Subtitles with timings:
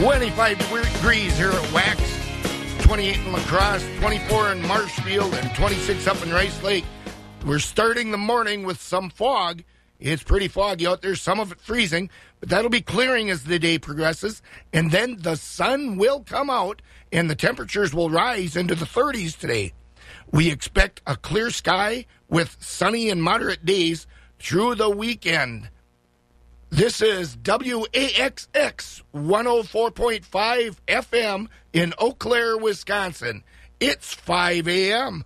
[0.00, 2.00] 25 degrees here at Wax,
[2.82, 6.84] 28 in La Crosse, 24 in Marshfield, and 26 up in Rice Lake.
[7.44, 9.64] We're starting the morning with some fog.
[9.98, 13.58] It's pretty foggy out there, some of it freezing, but that'll be clearing as the
[13.58, 14.40] day progresses.
[14.72, 16.80] And then the sun will come out
[17.10, 19.72] and the temperatures will rise into the 30s today.
[20.30, 24.06] We expect a clear sky with sunny and moderate days
[24.38, 25.70] through the weekend.
[26.70, 33.42] This is WAXX 104.5 FM in Eau Claire, Wisconsin.
[33.80, 35.24] It's 5 a.m.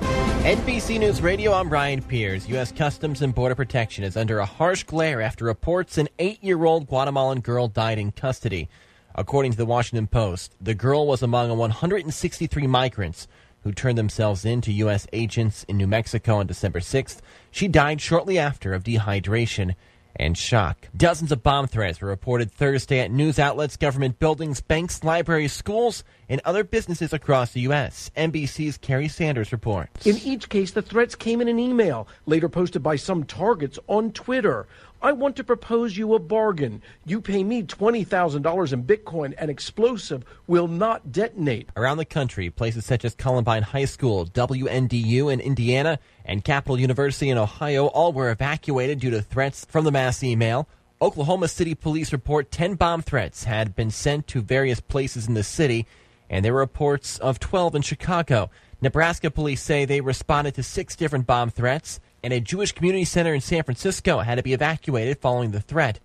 [0.00, 2.46] NBC News Radio, I'm Ryan Pierce.
[2.50, 2.72] U.S.
[2.72, 6.86] Customs and Border Protection is under a harsh glare after reports an eight year old
[6.86, 8.68] Guatemalan girl died in custody.
[9.14, 13.26] According to the Washington Post, the girl was among 163 migrants
[13.62, 15.06] who turned themselves in to U.S.
[15.12, 17.18] agents in New Mexico on December 6th.
[17.50, 19.74] She died shortly after of dehydration
[20.16, 20.88] and shock.
[20.96, 26.04] Dozens of bomb threats were reported Thursday at news outlets, government buildings, banks, libraries, schools,
[26.28, 28.10] and other businesses across the U.S.
[28.16, 30.06] NBC's Kerry Sanders reports.
[30.06, 34.12] In each case, the threats came in an email, later posted by some targets on
[34.12, 34.66] Twitter.
[35.02, 36.82] I want to propose you a bargain.
[37.06, 41.70] You pay me $20,000 in Bitcoin, and explosive will not detonate.
[41.74, 47.30] Around the country, places such as Columbine High School, WNDU in Indiana, and Capital University
[47.30, 50.68] in Ohio all were evacuated due to threats from the mass email.
[51.00, 55.42] Oklahoma City police report 10 bomb threats had been sent to various places in the
[55.42, 55.86] city,
[56.28, 58.50] and there were reports of 12 in Chicago.
[58.82, 63.34] Nebraska police say they responded to six different bomb threats and a Jewish community center
[63.34, 66.00] in San Francisco had to be evacuated following the threat.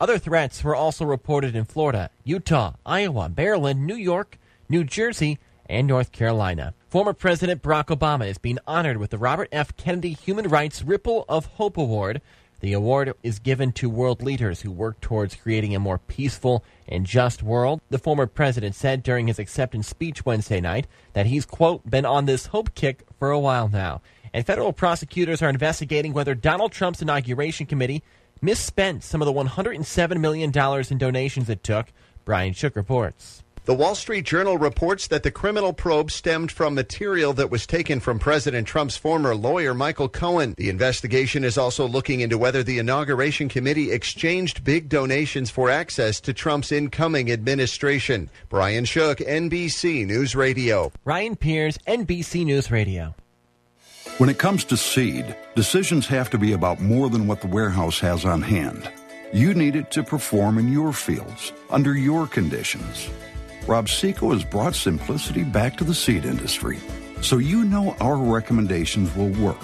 [0.00, 5.86] Other threats were also reported in Florida, Utah, Iowa, Maryland, New York, New Jersey, and
[5.86, 6.74] North Carolina.
[6.88, 9.76] Former President Barack Obama is being honored with the Robert F.
[9.76, 12.20] Kennedy Human Rights Ripple of Hope Award.
[12.60, 17.06] The award is given to world leaders who work towards creating a more peaceful and
[17.06, 17.80] just world.
[17.90, 22.26] The former president said during his acceptance speech Wednesday night that he's, quote, been on
[22.26, 24.02] this hope kick for a while now
[24.32, 28.02] and federal prosecutors are investigating whether Donald Trump's inauguration committee
[28.42, 30.50] misspent some of the $107 million
[30.90, 31.92] in donations it took.
[32.24, 33.42] Brian Shook reports.
[33.66, 38.00] The Wall Street Journal reports that the criminal probe stemmed from material that was taken
[38.00, 40.54] from President Trump's former lawyer, Michael Cohen.
[40.56, 46.20] The investigation is also looking into whether the inauguration committee exchanged big donations for access
[46.22, 48.30] to Trump's incoming administration.
[48.48, 50.90] Brian Shook, NBC News Radio.
[51.04, 53.14] Ryan Pierce, NBC News Radio.
[54.20, 57.98] When it comes to seed, decisions have to be about more than what the warehouse
[58.00, 58.92] has on hand.
[59.32, 63.08] You need it to perform in your fields, under your conditions.
[63.66, 66.76] Rob-See-Co has brought simplicity back to the seed industry,
[67.22, 69.56] so you know our recommendations will work.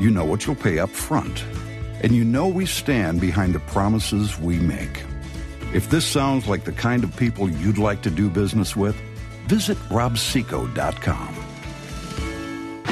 [0.00, 1.44] You know what you'll pay up front,
[2.02, 5.04] and you know we stand behind the promises we make.
[5.72, 8.96] If this sounds like the kind of people you'd like to do business with,
[9.46, 11.53] visit robseco.com.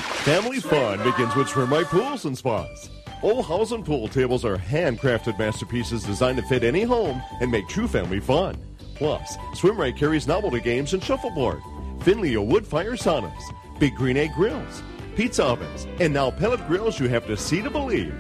[0.02, 2.90] Family fun begins with Swim Right Pools and Spas.
[3.22, 8.20] Olhausen pool tables are handcrafted masterpieces designed to fit any home and make true family
[8.20, 8.56] fun.
[8.94, 11.60] Plus, Swimrite carries novelty games and shuffleboard,
[12.00, 13.42] Finnleo wood fire saunas,
[13.78, 14.82] big green egg grills,
[15.16, 18.14] pizza ovens, and now pellet grills you have to see to believe.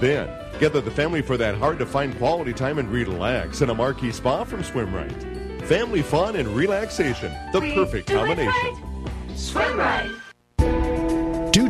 [0.00, 3.74] Then, gather the family for that hard to find quality time and relax in a
[3.74, 5.62] Marquis spa from Swimrite.
[5.62, 8.52] Family fun and relaxation, the perfect combination.
[8.52, 9.36] Right.
[9.36, 10.10] Swim Right.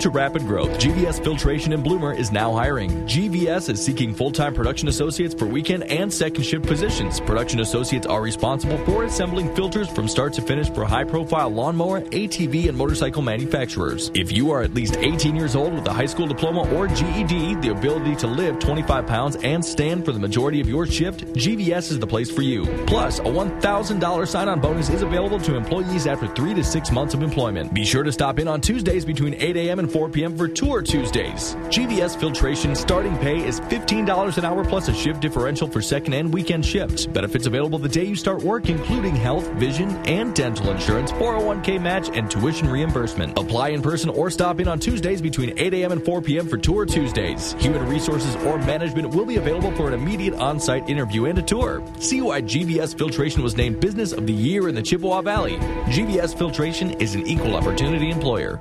[0.00, 2.90] To rapid growth, GVS Filtration in Bloomer is now hiring.
[3.06, 7.20] GVS is seeking full-time production associates for weekend and second shift positions.
[7.20, 12.70] Production associates are responsible for assembling filters from start to finish for high-profile lawnmower, ATV,
[12.70, 14.10] and motorcycle manufacturers.
[14.14, 17.56] If you are at least 18 years old with a high school diploma or GED,
[17.56, 21.90] the ability to lift 25 pounds and stand for the majority of your shift, GVS
[21.90, 22.64] is the place for you.
[22.86, 27.22] Plus, a $1,000 sign-on bonus is available to employees after three to six months of
[27.22, 27.74] employment.
[27.74, 29.78] Be sure to stop in on Tuesdays between 8 a.m.
[29.78, 30.36] and 4 p.m.
[30.36, 31.56] for Tour Tuesdays.
[31.68, 36.32] GVS Filtration starting pay is $15 an hour plus a shift differential for second and
[36.32, 37.06] weekend shifts.
[37.06, 42.08] Benefits available the day you start work, including health, vision, and dental insurance, 401k match,
[42.16, 43.36] and tuition reimbursement.
[43.36, 45.92] Apply in person or stop in on Tuesdays between 8 a.m.
[45.92, 46.48] and 4 p.m.
[46.48, 47.52] for Tour Tuesdays.
[47.58, 51.42] Human resources or management will be available for an immediate on site interview and a
[51.42, 51.82] tour.
[51.98, 55.56] See why GVS Filtration was named Business of the Year in the Chippewa Valley.
[55.90, 58.60] GVS Filtration is an equal opportunity employer.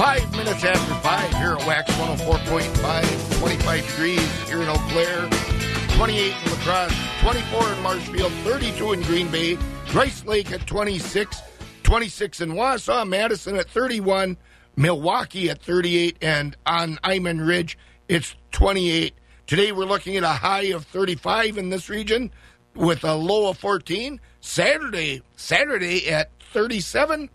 [0.00, 5.28] Five minutes after five here at Wax 104.5, 25 degrees here in Eau Claire,
[5.98, 9.58] 28 in La Crosse, 24 in Marshfield, 32 in Green Bay,
[9.92, 11.42] Rice Lake at 26,
[11.82, 14.38] 26 in Wausau, Madison at 31,
[14.74, 17.76] Milwaukee at 38, and on Iman Ridge,
[18.08, 19.12] it's 28.
[19.46, 22.30] Today we're looking at a high of 35 in this region
[22.74, 24.18] with a low of 14.
[24.40, 27.28] Saturday, Saturday at 37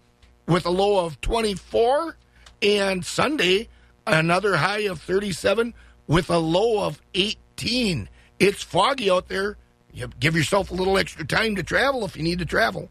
[0.48, 2.18] with a low of 24.
[2.62, 3.70] And Sunday,
[4.08, 5.74] another high of 37
[6.08, 8.10] with a low of 18.
[8.40, 9.58] It's foggy out there.
[9.94, 12.90] You give yourself a little extra time to travel if you need to travel.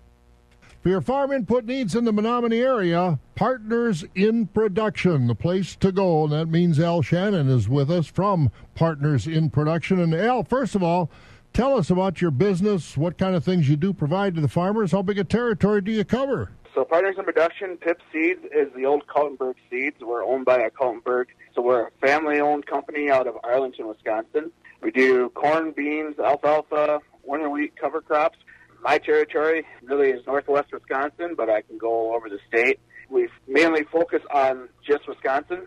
[0.85, 5.91] For your farm input needs in the Menomonie area, Partners in Production, the place to
[5.91, 6.25] go.
[6.25, 9.99] And that means Al Shannon is with us from Partners in Production.
[9.99, 11.11] And Al, first of all,
[11.55, 14.93] tell us about your business, what kind of things you do provide to the farmers,
[14.93, 16.51] how big a territory do you cover?
[16.75, 19.97] So Partners in Production, Pip Seeds, is the old Kaltenberg Seeds.
[20.01, 21.27] We're owned by a Kaltenberg.
[21.55, 24.51] So we're a family-owned company out of Arlington, Wisconsin.
[24.83, 28.39] We do corn, beans, alfalfa, winter wheat, cover crops
[28.85, 32.79] my territory really is northwest Wisconsin, but I can go all over the state.
[33.09, 35.67] We mainly focus on just Wisconsin,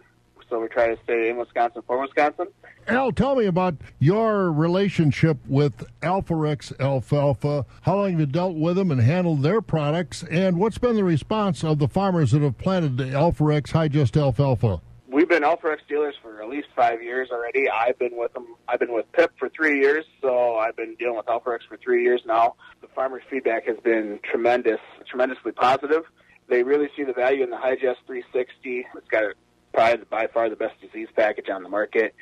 [0.50, 2.48] so we try to stay in Wisconsin for Wisconsin.
[2.88, 7.66] Al, tell me about your relationship with Alforex Alfalfa.
[7.82, 10.24] How long have you dealt with them and handled their products?
[10.24, 14.16] And what's been the response of the farmers that have planted the Alforex High Just
[14.16, 14.82] Alfalfa?
[15.18, 17.68] we've been Alforex dealers for at least five years already.
[17.68, 18.56] I've been with them.
[18.68, 22.04] I've been with Pip for three years, so I've been dealing with Alforex for three
[22.04, 22.56] years now.
[22.82, 24.80] The farmers' feedback has been tremendous,
[25.10, 26.04] tremendously positive.
[26.48, 28.86] They really see the value in the Hi-Gest 360.
[28.96, 29.34] It's got
[29.78, 32.16] probably by far the best disease package on the market.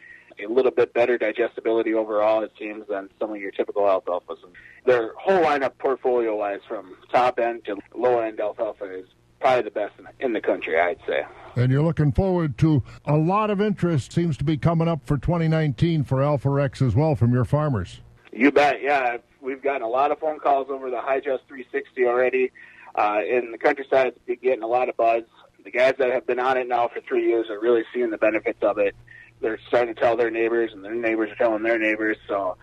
[0.44, 4.38] A little bit better digestibility overall, it seems, than some of your typical alfalfas.
[4.86, 9.06] Their whole lineup, portfolio-wise, from top end to low end alfalfa, is
[9.40, 11.26] probably the best in the, in the country, I'd say.
[11.56, 15.18] And you're looking forward to a lot of interest seems to be coming up for
[15.18, 18.02] 2019 for Alforex as well from your farmers.
[18.34, 18.82] You bet.
[18.82, 22.52] Yeah, we've gotten a lot of phone calls over the Hi-Gest 360 already.
[22.96, 25.24] Uh, in the countryside's been getting a lot of buzz.
[25.66, 28.18] The guys that have been on it now for three years are really seeing the
[28.18, 28.96] benefits of it.
[29.42, 32.18] They're starting to tell their neighbors, and their neighbors are telling their neighbors.
[32.28, 32.56] So,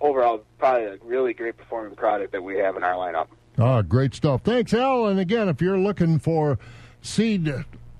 [0.00, 3.26] overall, probably a really great performing product that we have in our lineup.
[3.58, 4.42] Ah, great stuff.
[4.44, 5.06] Thanks, Al.
[5.06, 6.58] And again, if you're looking for
[7.02, 7.52] seed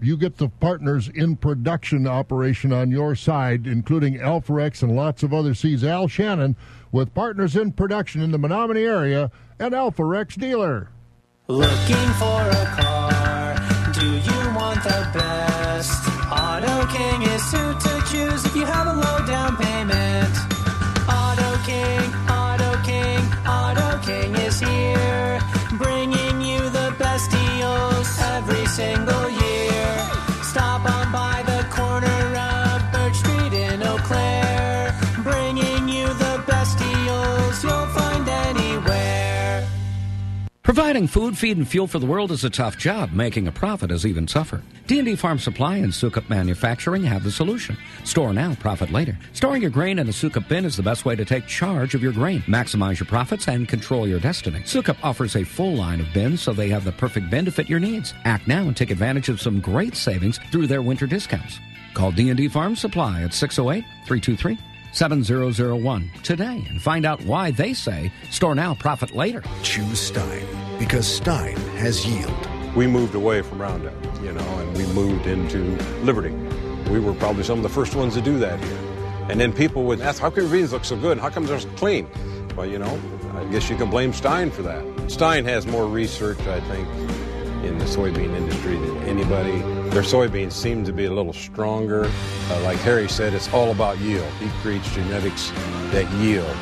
[0.03, 5.35] you get the partners in production operation on your side, including Alforex and lots of
[5.35, 5.85] other seeds.
[5.85, 6.57] Al Shannon
[6.91, 10.89] with partners in production in the Menomonie area, and Alforex dealer.
[11.49, 13.57] Looking for a car?
[13.93, 14.50] Do you want
[14.82, 16.09] the best?
[16.31, 20.35] Auto King is who to choose if you have a low down payment.
[21.09, 25.41] Auto King, Auto King, Auto King is here,
[25.77, 29.40] bringing you the best deals every single year.
[40.62, 43.12] Providing food, feed, and fuel for the world is a tough job.
[43.12, 44.62] Making a profit is even tougher.
[44.87, 47.79] D&D Farm Supply and Sukup Manufacturing have the solution.
[48.05, 49.19] Store now, profit later.
[49.33, 52.03] Storing your grain in a Sukup bin is the best way to take charge of
[52.03, 54.61] your grain, maximize your profits, and control your destiny.
[54.61, 57.71] Sukup offers a full line of bins so they have the perfect bin to fit
[57.71, 58.12] your needs.
[58.27, 61.59] Act now and take advantage of some great savings through their winter discounts.
[61.95, 64.59] Call D&D Farm Supply at 608 323
[64.93, 69.43] 7001 today and find out why they say store now, profit later.
[69.63, 70.47] Choose Stine
[70.79, 72.49] because Stine has yield.
[72.75, 75.59] We moved away from Roundup, you know, and we moved into
[76.03, 76.35] Liberty.
[76.91, 78.79] We were probably some of the first ones to do that here.
[79.29, 81.19] And then people would ask, how come your beans look so good?
[81.19, 82.09] How come they're clean?
[82.57, 83.00] Well, you know,
[83.35, 85.11] I guess you can blame Stine for that.
[85.11, 86.88] Stein has more research, I think,
[87.64, 89.61] in the soybean industry than anybody.
[89.90, 92.05] Their soybeans seem to be a little stronger.
[92.05, 94.31] Uh, like Harry said, it's all about yield.
[94.35, 95.50] He creates genetics
[95.90, 96.57] that yield.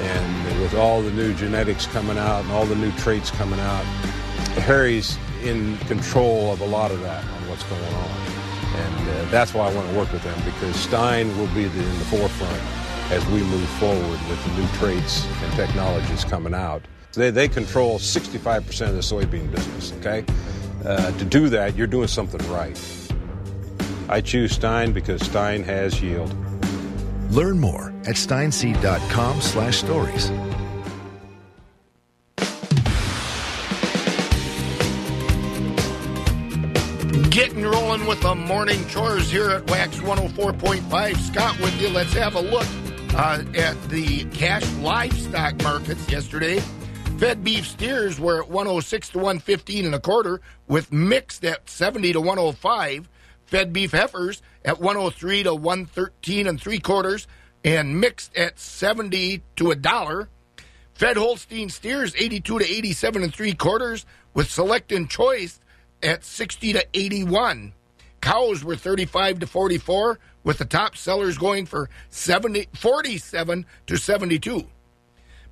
[0.00, 3.84] And with all the new genetics coming out and all the new traits coming out,
[4.64, 8.10] Harry's in control of a lot of that on what's going on.
[8.74, 11.80] And uh, that's why I want to work with them because Stine will be the,
[11.80, 12.62] in the forefront
[13.12, 16.82] as we move forward with the new traits and technologies coming out.
[17.14, 20.24] They, they control 65% of the soybean business, okay?
[20.84, 22.78] Uh, to do that, you're doing something right.
[24.08, 26.34] I choose Stine because Stine has yield.
[27.30, 30.30] Learn more at stineseed.com slash stories.
[37.30, 41.16] Getting rolling with the morning chores here at Wax 104.5.
[41.16, 41.88] Scott with you.
[41.88, 42.66] Let's have a look
[43.14, 46.60] uh, at the cash livestock markets yesterday.
[47.22, 52.14] Fed beef steers were at 106 to 115 and a quarter, with mixed at 70
[52.14, 53.08] to 105.
[53.44, 57.28] Fed beef heifers at 103 to 113 and three quarters,
[57.64, 60.30] and mixed at 70 to a dollar.
[60.94, 65.60] Fed Holstein steers 82 to 87 and three quarters, with select and choice
[66.02, 67.72] at 60 to 81.
[68.20, 74.66] Cows were 35 to 44, with the top sellers going for 70, 47 to 72.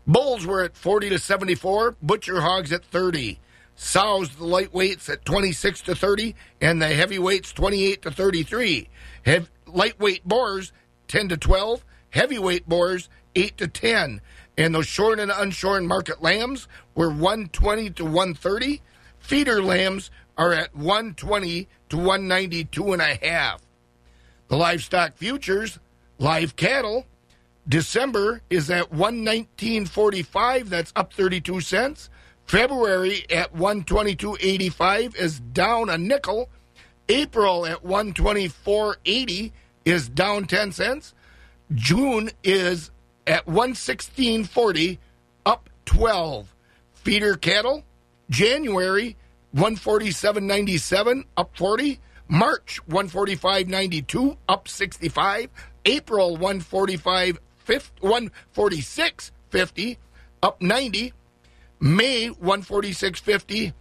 [0.06, 3.38] Bulls were at 40 to 74, butcher hogs at 30.
[3.76, 8.88] Sows, the lightweights at 26 to 30, and the heavyweights 28 to 33.
[9.24, 10.72] Hev- lightweight boars
[11.08, 14.20] 10 to 12, heavyweight boars 8 to 10.
[14.58, 18.82] And those shorn and unshorn market lambs were 120 to 130.
[19.18, 23.62] Feeder lambs are at 120 to 192 and a half.
[24.48, 25.78] The livestock futures,
[26.18, 27.06] live cattle,
[27.70, 32.10] December is at 119.45, that's up 32 cents.
[32.44, 36.48] February at 122.85 is down a nickel.
[37.08, 39.52] April at 124.80
[39.84, 41.14] is down 10 cents.
[41.72, 42.90] June is
[43.28, 44.98] at 116.40
[45.46, 46.52] up 12.
[46.94, 47.84] Feeder cattle,
[48.30, 49.16] January
[49.54, 52.00] 147.97 up 40.
[52.26, 55.50] March 145.92 up 65.
[55.84, 57.38] April 145
[57.78, 59.96] 146.50
[60.42, 61.12] up 90.
[61.80, 63.72] May 146.50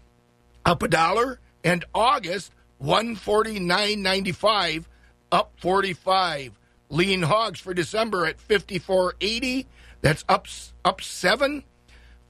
[0.65, 4.86] up a dollar and August 149.95
[5.31, 6.53] up 45.
[6.89, 9.65] Lean hogs for December at 54.80.
[10.01, 10.48] That's up
[10.86, 11.63] up 7.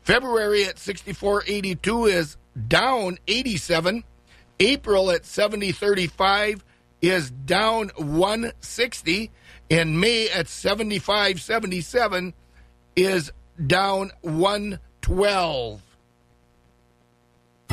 [0.02, 2.38] February at 64.82 is
[2.68, 4.04] down 87.
[4.60, 6.62] April at 70.35
[7.02, 9.32] is down 160
[9.70, 12.34] and May at 75.77
[12.96, 13.32] is
[13.68, 15.82] down 112.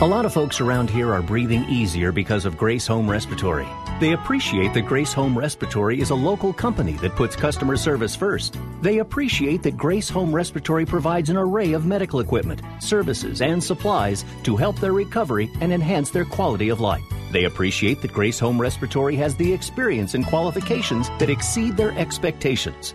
[0.03, 3.67] A lot of folks around here are breathing easier because of Grace Home Respiratory.
[3.99, 8.59] They appreciate that Grace Home Respiratory is a local company that puts customer service first.
[8.83, 14.27] They appreciate that Grace Home Respiratory provides an array of medical equipment, services, and supplies
[14.43, 17.03] to help their recovery and enhance their quality of life.
[17.33, 22.95] They appreciate that Grace Home Respiratory has the experience and qualifications that exceed their expectations.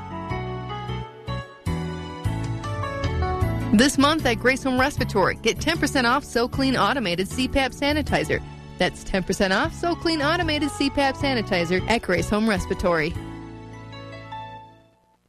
[3.73, 8.43] This month at Grace Home Respiratory, get 10% off SoClean Automated CPAP Sanitizer.
[8.77, 13.13] That's 10% off SoClean Automated CPAP Sanitizer at Grace Home Respiratory.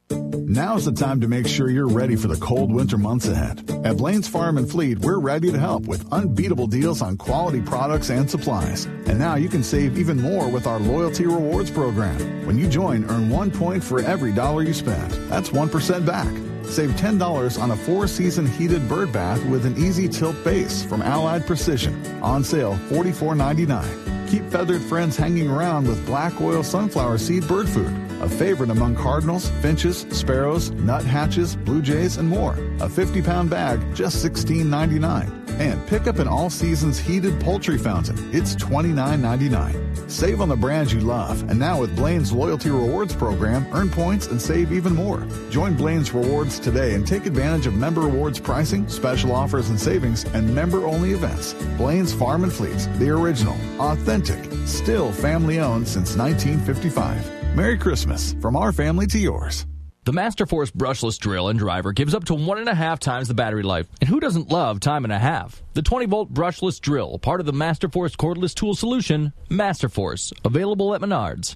[0.09, 3.69] Now's the time to make sure you're ready for the cold winter months ahead.
[3.85, 8.09] At Blaine's Farm and Fleet, we're ready to help with unbeatable deals on quality products
[8.09, 8.85] and supplies.
[9.07, 12.45] And now you can save even more with our loyalty rewards program.
[12.45, 15.13] When you join, earn one point for every dollar you spend.
[15.29, 16.52] That's 1% back.
[16.73, 21.03] Save $10 on a four season heated bird bath with an easy tilt base from
[21.03, 22.03] Allied Precision.
[22.23, 24.27] On sale $44.99.
[24.27, 27.93] Keep feathered friends hanging around with black oil sunflower seed bird food.
[28.23, 32.57] A favorite among cardinals, finches, sparrows, nuthatches, blue jays, and more.
[32.79, 35.42] A 50 pound bag, just $16.99.
[35.59, 38.17] And pick up an all seasons heated poultry fountain.
[38.33, 40.09] It's $29.99.
[40.09, 41.49] Save on the brands you love.
[41.49, 45.27] And now with Blaine's Loyalty Rewards program, earn points and save even more.
[45.49, 50.25] Join Blaine's Rewards today and take advantage of member rewards pricing, special offers and savings,
[50.33, 51.53] and member only events.
[51.77, 57.55] Blaine's Farm and Fleets, the original, authentic, still family owned since 1955.
[57.55, 59.65] Merry Christmas from our family to yours.
[60.05, 63.33] The Masterforce brushless drill and driver gives up to one and a half times the
[63.33, 63.87] battery life.
[64.01, 65.63] And who doesn't love time and a half?
[65.75, 70.99] The 20 volt brushless drill, part of the Masterforce cordless tool solution, Masterforce, available at
[70.99, 71.55] Menards.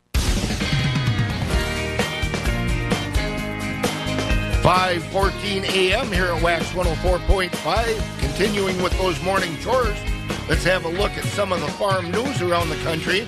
[4.63, 6.11] 5:14 a.m.
[6.13, 8.19] here at Wax 104.5.
[8.19, 9.97] Continuing with those morning chores,
[10.47, 13.27] let's have a look at some of the farm news around the country.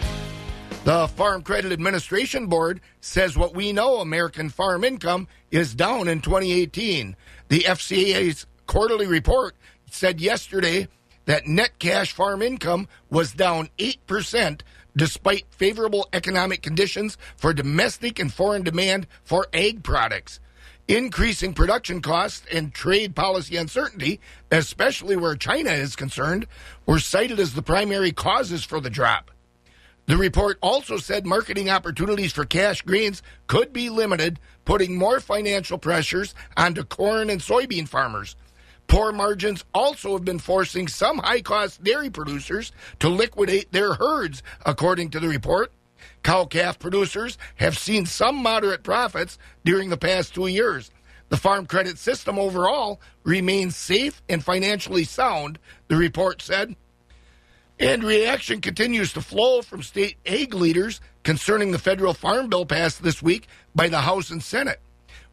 [0.89, 6.19] The Farm Credit Administration Board says what we know American farm income is down in
[6.19, 7.15] 2018.
[7.48, 9.55] The FCA's quarterly report
[9.91, 10.88] said yesterday
[11.25, 14.62] that net cash farm income was down 8%
[14.98, 20.39] despite favorable economic conditions for domestic and foreign demand for egg products.
[20.88, 24.19] Increasing production costs and trade policy uncertainty,
[24.50, 26.48] especially where China is concerned,
[26.88, 29.29] were cited as the primary causes for the drop.
[30.10, 35.78] The report also said marketing opportunities for cash greens could be limited, putting more financial
[35.78, 38.36] pressures onto corn and soybean farmers.
[38.88, 44.42] Poor margins also have been forcing some high cost dairy producers to liquidate their herds,
[44.66, 45.72] according to the report.
[46.24, 50.89] Cow calf producers have seen some moderate profits during the past two years.
[51.28, 56.75] The farm credit system overall remains safe and financially sound, the report said.
[57.80, 63.02] And reaction continues to flow from state ag leaders concerning the federal farm bill passed
[63.02, 64.82] this week by the House and Senate.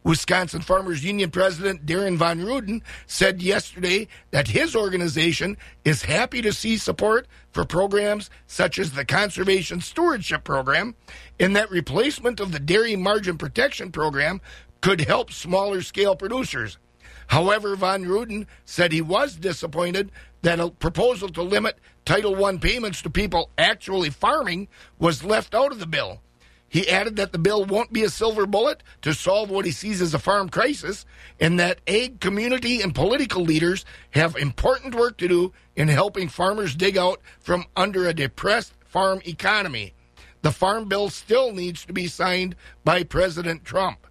[0.04, 6.52] Wisconsin Farmers Union President Darin Von Ruden said yesterday that his organization is happy to
[6.52, 10.94] see support for programs such as the Conservation Stewardship Program,
[11.40, 14.40] and that replacement of the Dairy Margin Protection Program
[14.80, 16.78] could help smaller scale producers.
[17.28, 23.02] However, Von Ruden said he was disappointed that a proposal to limit Title I payments
[23.02, 24.68] to people actually farming
[24.98, 26.20] was left out of the bill.
[26.68, 30.02] He added that the bill won't be a silver bullet to solve what he sees
[30.02, 31.06] as a farm crisis,
[31.40, 36.74] and that ag community and political leaders have important work to do in helping farmers
[36.74, 39.94] dig out from under a depressed farm economy.
[40.42, 44.06] The farm bill still needs to be signed by President Trump.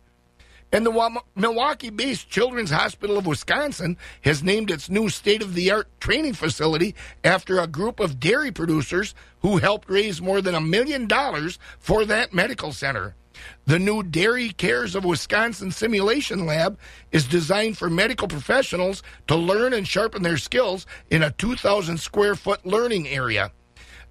[0.76, 5.72] And the Milwaukee based Children's Hospital of Wisconsin has named its new state of the
[5.72, 10.60] art training facility after a group of dairy producers who helped raise more than a
[10.60, 13.16] million dollars for that medical center.
[13.64, 16.78] The new Dairy Cares of Wisconsin Simulation Lab
[17.14, 22.36] is designed for medical professionals to learn and sharpen their skills in a 2,000 square
[22.36, 23.54] foot learning area.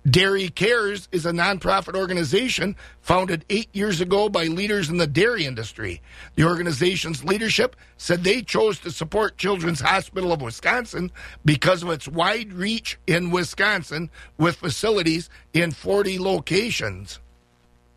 [0.08, 5.46] Dairy Cares is a nonprofit organization founded eight years ago by leaders in the dairy
[5.46, 6.02] industry.
[6.34, 11.10] The organization's leadership said they chose to support Children's Hospital of Wisconsin
[11.46, 17.18] because of its wide reach in Wisconsin with facilities in 40 locations.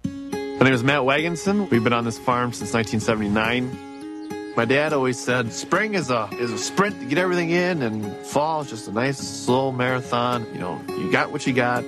[0.06, 1.70] My name is Matt Wagonson.
[1.70, 4.56] We've been on this farm since 1979.
[4.56, 8.12] My dad always said spring is a is a sprint to get everything in, and
[8.26, 10.48] fall is just a nice slow marathon.
[10.52, 11.84] You know, you got what you got.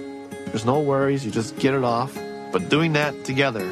[0.51, 1.25] There's no worries.
[1.25, 2.17] You just get it off.
[2.51, 3.65] But doing that together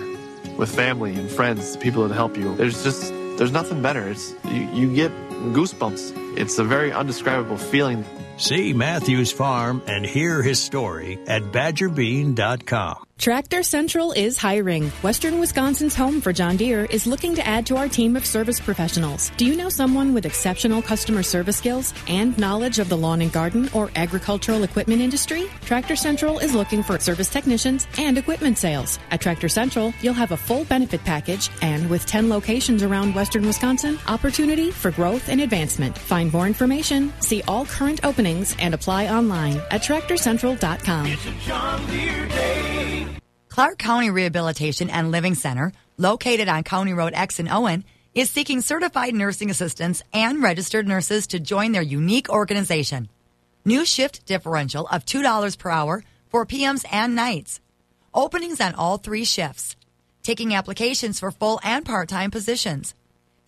[0.58, 4.08] with family and friends, the people that help you, there's just there's nothing better.
[4.08, 5.12] It's you, you get
[5.54, 6.38] goosebumps.
[6.38, 8.06] It's a very undescribable feeling.
[8.38, 13.07] See Matthew's farm and hear his story at badgerbean.com.
[13.18, 14.90] Tractor Central is hiring.
[15.02, 18.60] Western Wisconsin's home for John Deere is looking to add to our team of service
[18.60, 19.32] professionals.
[19.38, 23.32] Do you know someone with exceptional customer service skills and knowledge of the lawn and
[23.32, 25.50] garden or agricultural equipment industry?
[25.62, 29.00] Tractor Central is looking for service technicians and equipment sales.
[29.10, 33.48] At Tractor Central, you'll have a full benefit package and with 10 locations around Western
[33.48, 35.98] Wisconsin, opportunity for growth and advancement.
[35.98, 41.08] Find more information, see all current openings, and apply online at tractorcentral.com.
[43.58, 48.62] Clark County Rehabilitation and Living Center, located on County Road X in Owen, is seeking
[48.62, 53.10] certified nursing assistants and registered nurses to join their unique organization.
[53.66, 57.60] New shift differential of $2 per hour for PMs and nights.
[58.14, 59.76] Openings on all three shifts.
[60.22, 62.94] Taking applications for full and part time positions.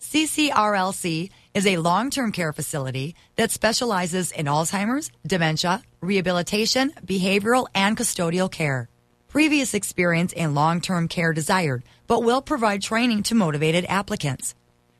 [0.00, 7.96] CCRLC is a long term care facility that specializes in Alzheimer's, dementia, rehabilitation, behavioral, and
[7.96, 8.89] custodial care
[9.30, 14.54] previous experience in long term care desired, but will provide training to motivated applicants.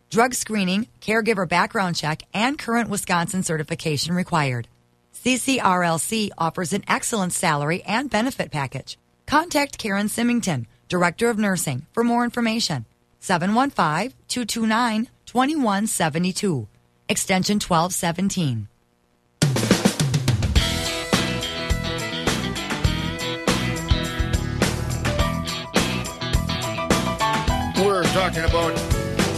[0.09, 4.69] Drug screening, caregiver background check, and current Wisconsin certification required.
[5.15, 8.99] CCRLC offers an excellent salary and benefit package.
[9.27, 12.87] Contact Karen Symington, Director of Nursing, for more information.
[13.21, 16.69] 715 229 2172,
[17.09, 18.70] extension 1217.
[28.01, 28.73] We're talking about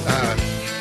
[0.06, 0.36] uh,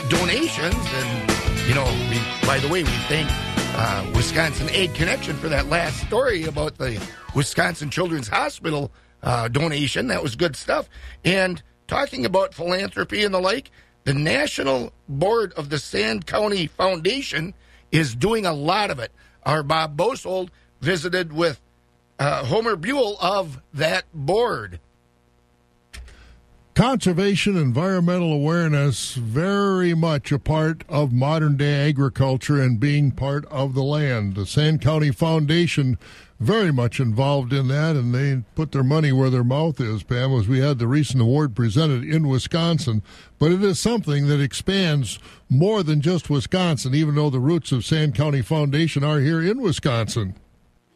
[0.08, 3.28] donations, and you know, we, by the way, we thank
[3.76, 8.92] uh, Wisconsin Aid Connection for that last story about the Wisconsin Children's Hospital
[9.24, 10.10] uh, donation.
[10.10, 10.90] That was good stuff.
[11.26, 13.72] And talking about philanthropy and the like,
[14.04, 17.56] the National Board of the Sand County Foundation
[17.92, 19.12] is doing a lot of it.
[19.44, 21.60] Our Bob Bosold visited with
[22.20, 24.80] uh, Homer Buell of that board.
[26.82, 33.76] Conservation, environmental awareness, very much a part of modern day agriculture and being part of
[33.76, 34.34] the land.
[34.34, 36.00] The Sand County Foundation
[36.40, 40.32] very much involved in that, and they put their money where their mouth is, Pam,
[40.32, 43.04] as we had the recent award presented in Wisconsin.
[43.38, 47.86] But it is something that expands more than just Wisconsin, even though the roots of
[47.86, 50.34] Sand County Foundation are here in Wisconsin.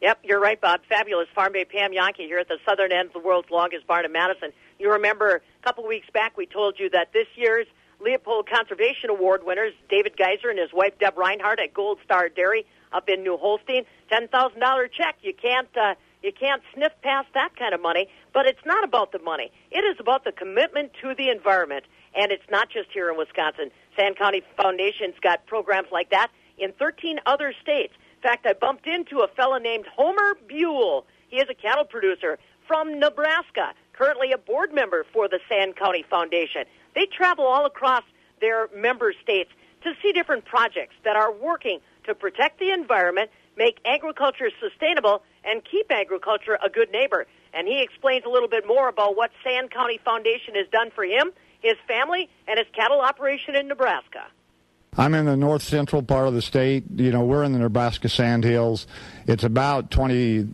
[0.02, 0.82] Yep, you're right, Bob.
[0.90, 1.28] Fabulous.
[1.34, 4.12] Farm Babe Pam Jahnke here at the southern end of the world's longest barn in
[4.12, 4.52] Madison.
[4.78, 7.66] You remember couple weeks back we told you that this year's
[8.00, 12.68] Leopold Conservation Award winners, David Geiser and his wife Deb Reinhardt at Gold Star Dairy
[12.94, 15.16] up in New Holstein, ten thousand dollar check.
[15.24, 19.12] You can't uh, You can't sniff past that kind of money, but it's not about
[19.12, 19.52] the money.
[19.72, 23.72] It is about the commitment to the environment, and it's not just here in Wisconsin.
[23.98, 27.94] Sand County Foundation's got programs like that in 13 other states.
[28.18, 31.06] In fact, I bumped into a fellow named Homer Buell.
[31.28, 36.04] He is a cattle producer from Nebraska, currently a board member for the Sand County
[36.10, 36.66] Foundation.
[36.94, 38.04] They travel all across
[38.42, 39.50] their member states
[39.84, 45.62] to see different projects that are working to protect the environment, make agriculture sustainable, and
[45.64, 47.26] keep agriculture a good neighbor.
[47.54, 51.04] And he explains a little bit more about what Sand County Foundation has done for
[51.04, 51.32] him,
[51.62, 54.26] his family, and his cattle operation in Nebraska.
[54.98, 56.86] I'm in the north central part of the state.
[56.96, 58.88] You know, we're in the Nebraska Sandhills.
[59.28, 60.48] It's about 20,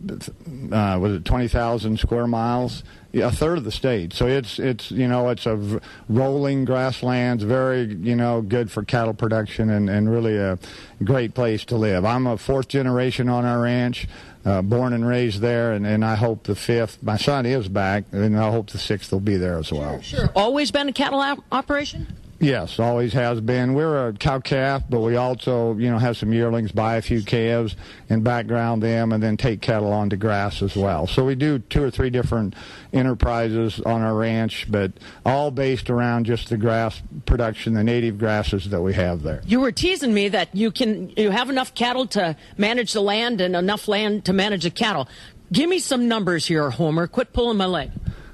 [0.72, 2.82] uh, was it 20,000 square miles?
[3.14, 4.14] A third of the state.
[4.14, 9.12] So it's, it's, you know, it's a rolling grasslands, very, you know, good for cattle
[9.12, 10.58] production and, and really a
[11.04, 12.04] great place to live.
[12.06, 14.08] I'm a fourth generation on our ranch.
[14.44, 17.00] Uh, born and raised there, and, and I hope the fifth.
[17.00, 20.00] My son is back, and I hope the sixth will be there as well.
[20.00, 20.30] Sure.
[20.34, 22.08] Always been a cattle op- operation?
[22.42, 23.72] Yes, always has been.
[23.72, 27.22] We're a cow calf, but we also, you know, have some yearlings, buy a few
[27.22, 27.76] calves,
[28.10, 31.06] and background them, and then take cattle onto grass as well.
[31.06, 32.56] So we do two or three different
[32.92, 34.90] enterprises on our ranch, but
[35.24, 39.40] all based around just the grass production, the native grasses that we have there.
[39.46, 43.40] You were teasing me that you can you have enough cattle to manage the land
[43.40, 45.08] and enough land to manage the cattle.
[45.52, 47.06] Give me some numbers here, Homer.
[47.06, 47.92] Quit pulling my leg.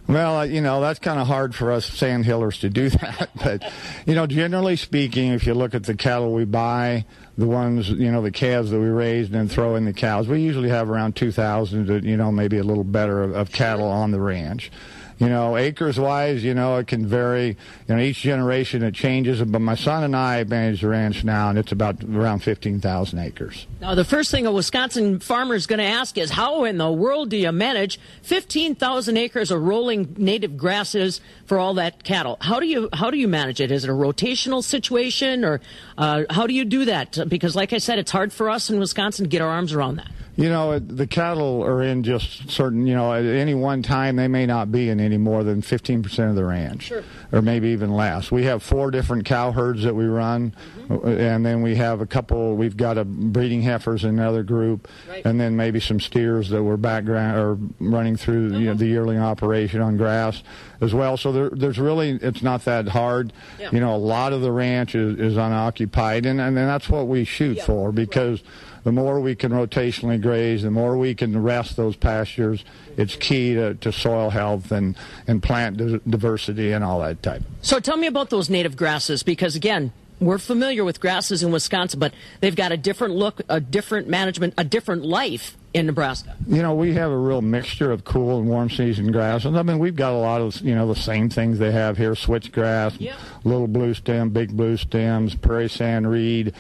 [0.08, 3.28] Well, uh, you know, that's kind of hard for us sandhillers to do that.
[3.36, 3.70] But,
[4.06, 7.04] you know, generally speaking, if you look at the cattle we buy,
[7.36, 10.26] the ones, you know, the calves that we raise and then throw in the cows,
[10.26, 13.86] we usually have around 2,000 to, you know, maybe a little better of, of cattle
[13.86, 14.72] on the ranch.
[15.18, 17.57] You know, acres wise, you know, it can vary.
[17.88, 19.42] You know, each generation it changes.
[19.42, 23.66] But my son and I manage the ranch now, and it's about around 15,000 acres.
[23.81, 26.90] Now, the first thing a Wisconsin farmer is going to ask is how in the
[26.90, 32.38] world do you manage 15,000 acres of rolling native grasses for all that cattle?
[32.40, 33.72] How do you how do you manage it?
[33.72, 35.61] Is it a rotational situation, or
[35.96, 37.18] uh, how do you do that?
[37.28, 39.96] Because, like I said, it's hard for us in Wisconsin to get our arms around
[39.96, 40.09] that.
[40.38, 44.29] You know, the cattle are in just certain, you know, at any one time, they
[44.29, 46.85] may not be in any more than 15% of the ranch.
[46.85, 47.03] Sure.
[47.33, 48.31] Or maybe even less.
[48.31, 50.55] We have four different cow herds that we run,
[50.88, 51.07] Mm-hmm.
[51.07, 55.22] and then we have a couple, we've got a breeding heifers in another group, Right.
[55.27, 59.18] and then maybe some steers that were background or running through you know, the yearling
[59.18, 60.42] operation on grass
[60.81, 61.18] as well.
[61.18, 63.35] So there, there's really, it's not that hard.
[63.61, 63.68] Yeah.
[63.70, 67.24] You know, a lot of the ranch is, is unoccupied, and, and that's what we
[67.24, 68.42] shoot for because
[68.84, 72.64] the more we can rotationally graze, the more we can rest those pastures.
[72.96, 77.42] It's key to, to soil health and, and plant di- diversity and all that type.
[77.62, 82.00] So tell me about those native grasses because again, we're familiar with grasses in Wisconsin,
[82.00, 86.34] but they've got a different look, a different management, a different life in Nebraska.
[86.46, 89.54] You know, we have a real mixture of cool and warm season grasses.
[89.54, 92.12] I mean, we've got a lot of, you know, the same things they have here,
[92.12, 92.98] switchgrass,
[93.44, 96.52] little blue stem, big blue stems, prairie sand reed.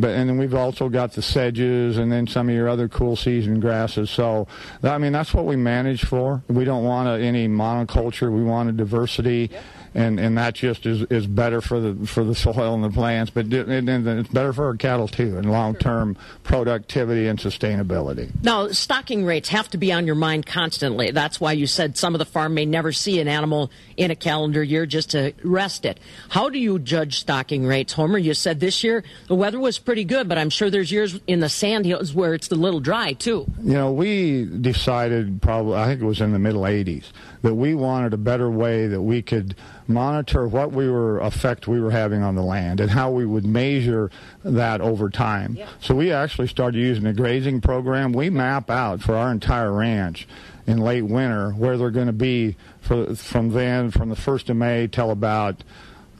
[0.00, 3.16] But and then we've also got the sedges and then some of your other cool
[3.16, 4.10] season grasses.
[4.10, 4.48] So
[4.82, 6.42] I mean that's what we manage for.
[6.48, 8.32] We don't want a, any monoculture.
[8.32, 9.50] We want a diversity,
[9.94, 13.30] and and that just is, is better for the for the soil and the plants.
[13.30, 18.30] But and, and it's better for our cattle too, and long term productivity and sustainability.
[18.42, 21.10] Now, stocking rates have to be on your mind constantly.
[21.10, 24.16] That's why you said some of the farm may never see an animal in a
[24.16, 25.98] calendar year just to rest it.
[26.28, 28.18] How do you judge stocking rates, Homer?
[28.18, 31.40] You said this year the weather was pretty good, but I'm sure there's years in
[31.40, 33.46] the sand hills where it's a little dry too.
[33.62, 37.04] You know, we decided probably, I think it was in the middle 80s,
[37.42, 39.56] that we wanted a better way that we could
[39.90, 43.44] monitor what we were effect we were having on the land and how we would
[43.44, 44.10] measure
[44.44, 45.56] that over time.
[45.80, 48.12] So we actually started using a grazing program.
[48.12, 50.26] We map out for our entire ranch
[50.66, 54.56] in late winter where they're going to be for, from then, from the 1st of
[54.56, 55.62] May till about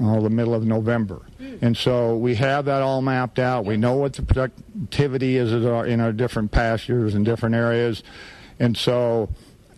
[0.01, 1.23] oh, the middle of November.
[1.39, 1.57] Hmm.
[1.63, 3.65] And so we have that all mapped out.
[3.65, 8.03] We know what the productivity is in our, different pastures and different areas.
[8.59, 9.31] And so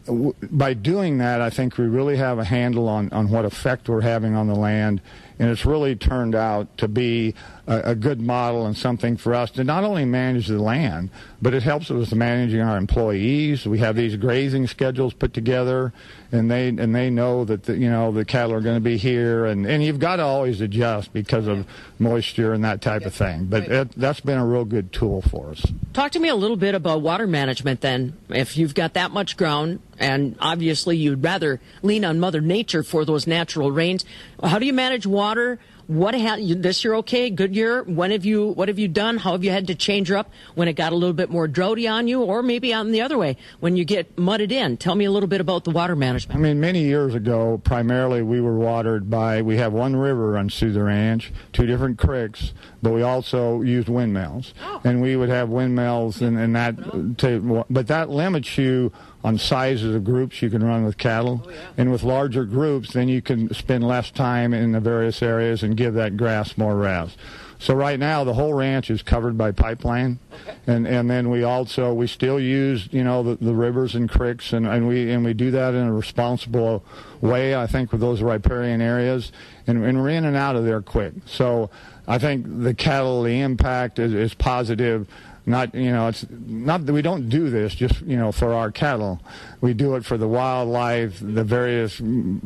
[0.07, 4.01] by doing that, I think we really have a handle on, on what effect we're
[4.01, 5.01] having on the land.
[5.39, 7.35] And it's really turned out to be
[7.67, 11.55] a, a good model and something for us to not only manage the land, but
[11.55, 13.67] it helps us managing our employees.
[13.67, 15.93] We have these grazing schedules put together,
[16.33, 18.97] and they and they know that the, you know the cattle are going to be
[18.97, 21.67] here, and, and you've got to always adjust because of
[21.99, 23.45] moisture and that type of thing.
[23.45, 25.65] But it, that's been a real good tool for us.
[25.93, 28.17] Talk to me a little bit about water management then.
[28.29, 33.05] If you've got that much ground, and obviously you'd rather lean on Mother Nature for
[33.05, 34.05] those natural rains,
[34.43, 35.61] how do you manage water?
[35.95, 37.31] What ha- this year okay?
[37.31, 37.83] Good year.
[37.83, 39.19] When have you what have you done?
[39.19, 41.49] How have you had to change her up when it got a little bit more
[41.49, 44.77] droughty on you, or maybe on the other way when you get mudded in?
[44.77, 46.39] Tell me a little bit about the water management.
[46.39, 50.49] I mean, many years ago, primarily we were watered by, we have one river on
[50.49, 52.53] the ranch, two different creeks,
[52.83, 54.55] but we also used windmills.
[54.65, 54.81] Oh.
[54.85, 58.93] And we would have windmills and, and that, to, but that limits you
[59.25, 61.45] on sizes of groups you can run with cattle.
[61.47, 65.63] Oh, and with larger groups, then you can spend less time in the various areas
[65.63, 67.19] and give that grass more rest.
[67.63, 70.19] So right now the whole ranch is covered by pipeline,
[70.67, 74.53] and and then we also we still use you know the, the rivers and creeks
[74.53, 76.85] and, and we and we do that in a responsible
[77.21, 77.55] way.
[77.55, 79.31] I think with those riparian areas,
[79.69, 81.13] and, and we're in and out of there quick.
[81.25, 81.71] So
[82.09, 85.07] I think the cattle the impact is, is positive.
[85.45, 88.71] Not you know it's not that we don't do this just you know for our
[88.71, 89.21] cattle.
[89.61, 92.01] We do it for the wildlife, the various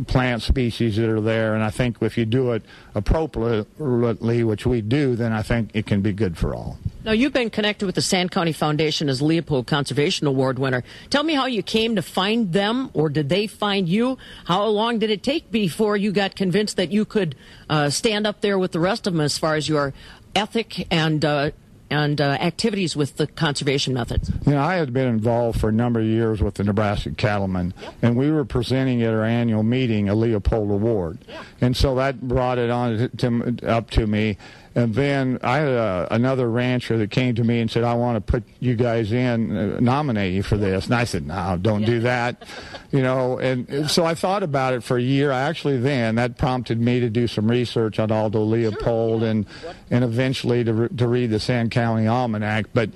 [0.06, 2.62] plant species that are there, and I think if you do it
[2.94, 6.78] appropriately, which we do, then I think it can be good for all.
[7.06, 10.82] Now, you've been connected with the Sand County Foundation as Leopold Conservation Award winner.
[11.08, 14.18] Tell me how you came to find them, or did they find you?
[14.46, 17.36] How long did it take before you got convinced that you could
[17.70, 19.94] uh, stand up there with the rest of them as far as your
[20.34, 21.50] ethic and uh,
[21.90, 24.30] and uh, activities with the conservation methods?
[24.46, 27.74] You know, I had been involved for a number of years with the Nebraska Cattlemen,
[28.02, 31.18] and we were presenting at our annual meeting a Leopold Award,
[31.60, 34.38] and so that brought it on to, up to me.
[34.76, 38.16] And then I had a, another rancher that came to me and said, "I want
[38.16, 41.86] to put you guys in, uh, nominate you for this." And I said, "No, don't
[41.86, 42.46] do that,"
[42.92, 43.38] you know.
[43.38, 45.32] And so I thought about it for a year.
[45.32, 49.46] I actually then that prompted me to do some research on Aldo Leopold and
[49.90, 52.66] and eventually to re- to read the Sand County Almanac.
[52.74, 52.90] But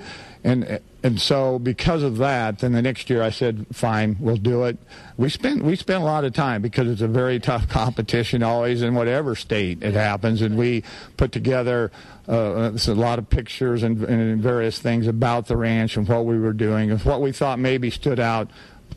[0.44, 4.64] and and so because of that, then the next year I said, "Fine, we'll do
[4.64, 4.78] it."
[5.16, 8.82] We spent we spent a lot of time because it's a very tough competition always
[8.82, 10.82] in whatever state it happens, and we
[11.16, 11.90] put together
[12.28, 16.38] uh, a lot of pictures and, and various things about the ranch and what we
[16.38, 18.50] were doing and what we thought maybe stood out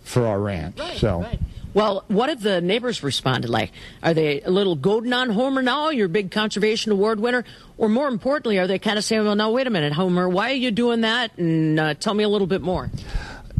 [0.03, 0.77] for our ranch.
[0.97, 1.25] so.
[1.73, 3.71] Well, what have the neighbors responded like?
[4.03, 7.43] Are they a little goading on Homer now, your big conservation award winner?
[7.77, 10.51] Or more importantly, are they kind of saying, well, now, wait a minute, Homer, why
[10.51, 11.35] are you doing that?
[11.37, 12.91] And uh, tell me a little bit more.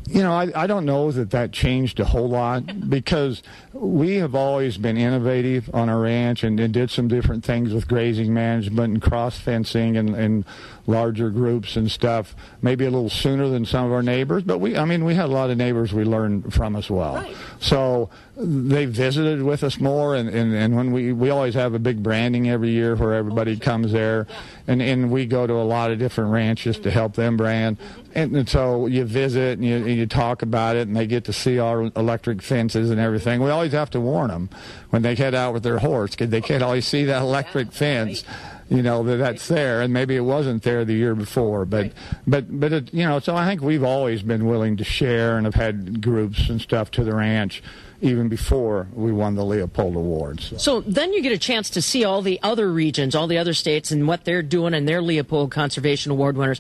[0.07, 3.41] You know, I, I don't know that that changed a whole lot because
[3.73, 7.87] we have always been innovative on our ranch and, and did some different things with
[7.87, 10.45] grazing management and cross fencing and, and
[10.85, 12.35] larger groups and stuff.
[12.61, 15.25] Maybe a little sooner than some of our neighbors, but we, I mean, we had
[15.25, 17.25] a lot of neighbors we learned from as well.
[17.59, 21.79] So they visited with us more, and, and, and when we we always have a
[21.79, 24.25] big branding every year where everybody oh, comes there,
[24.67, 26.89] and and we go to a lot of different ranches to mm-hmm.
[26.89, 28.11] help them brand, mm-hmm.
[28.15, 31.25] and, and so you visit and you and you talk about it, and they get
[31.25, 33.39] to see our electric fences and everything.
[33.39, 34.49] We always have to warn them
[34.89, 38.23] when they head out with their horse because they can't always see that electric fence
[38.69, 41.91] you know that that's there and maybe it wasn't there the year before but
[42.27, 45.45] but but it, you know so i think we've always been willing to share and
[45.45, 47.61] have had groups and stuff to the ranch
[48.03, 50.81] even before we won the leopold awards So.
[50.81, 53.91] Then you get a chance to see all the other regions, all the other states,
[53.91, 56.59] and what they're doing and their Leopold Conservation Award winners.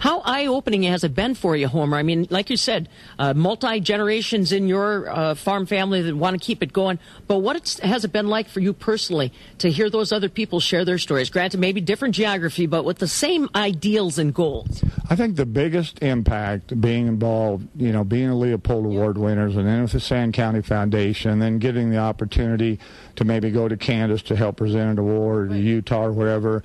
[0.00, 1.98] How eye opening has it been for you, Homer?
[1.98, 6.40] I mean, like you said, uh, multi generations in your uh, farm family that want
[6.40, 6.98] to keep it going.
[7.26, 10.58] But what it's, has it been like for you personally to hear those other people
[10.58, 11.28] share their stories?
[11.28, 14.82] Granted, maybe different geography, but with the same ideals and goals.
[15.10, 19.66] I think the biggest impact being involved, you know, being a Leopold Award winners and
[19.66, 22.80] then with the Sand County Foundation, and then getting the opportunity
[23.16, 26.62] to maybe go to Kansas to help present an award, or Utah or wherever,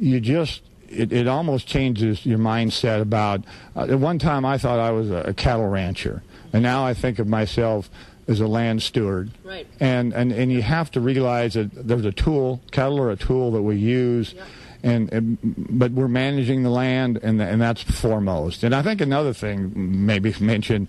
[0.00, 3.42] you just it, it almost changes your mindset about.
[3.74, 6.22] Uh, at one time, I thought I was a, a cattle rancher,
[6.52, 7.90] and now I think of myself
[8.28, 9.30] as a land steward.
[9.44, 9.66] Right.
[9.80, 12.60] And, and and you have to realize that there's a tool.
[12.70, 14.34] Cattle are a tool that we use.
[14.82, 18.62] And, and but we're managing the land, and and that's foremost.
[18.62, 20.88] And I think another thing maybe mentioned.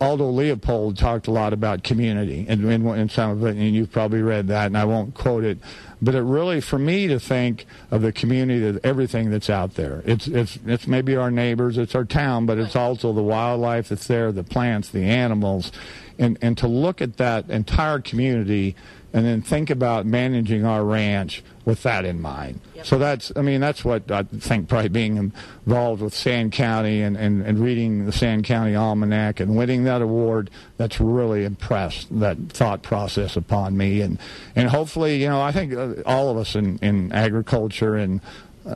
[0.00, 3.92] Aldo Leopold talked a lot about community, and in, in some of it, and you've
[3.92, 5.58] probably read that, and I won't quote it,
[6.00, 10.02] but it really, for me to think of the community, of everything that's out there.
[10.04, 14.06] It's it's it's maybe our neighbors, it's our town, but it's also the wildlife that's
[14.06, 15.72] there, the plants, the animals,
[16.18, 18.76] and and to look at that entire community
[19.12, 22.60] and then think about managing our ranch with that in mind.
[22.82, 27.16] So that's, I mean, that's what I think probably being involved with Sand County and,
[27.16, 32.38] and, and reading the Sand County Almanac and winning that award, that's really impressed that
[32.50, 34.00] thought process upon me.
[34.00, 34.18] And,
[34.54, 38.20] and hopefully, you know, I think uh, all of us in, in agriculture and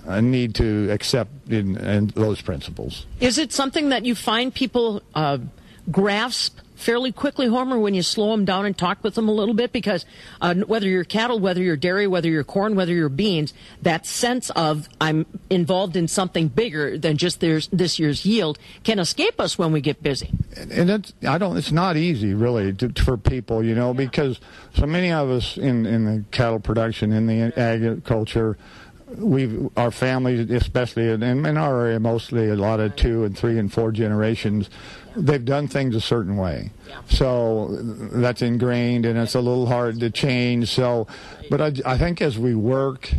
[0.06, 3.06] uh, need to accept in, in those principles.
[3.20, 5.38] Is it something that you find people uh,
[5.90, 9.54] grasp fairly quickly, Homer, when you slow them down and talk with them a little
[9.54, 9.72] bit?
[9.72, 10.04] Because
[10.40, 14.50] uh, whether you're cattle, whether you're dairy, whether you're corn, whether you're beans, that sense
[14.50, 19.58] of I'm involved in something bigger than just this, this year's yield can escape us
[19.58, 20.30] when we get busy.
[20.56, 24.40] and it's I don't it's not easy really to, for people you know because
[24.74, 28.58] so many of us in in the cattle production in the agriculture
[29.16, 33.58] we've our families especially in, in our area mostly a lot of two and three
[33.58, 34.70] and four generations
[35.16, 36.70] they've done things a certain way
[37.08, 37.68] so
[38.12, 41.06] that's ingrained and it's a little hard to change so
[41.50, 43.12] but I, I think as we work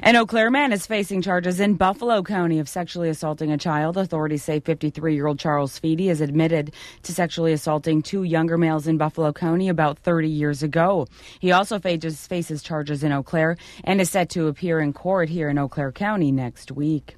[0.03, 3.97] An Eau Claire man is facing charges in Buffalo County of sexually assaulting a child.
[3.97, 8.87] Authorities say 53 year old Charles Feedy is admitted to sexually assaulting two younger males
[8.87, 11.07] in Buffalo County about 30 years ago.
[11.41, 15.29] He also faces, faces charges in Eau Claire and is set to appear in court
[15.29, 17.17] here in Eau Claire County next week.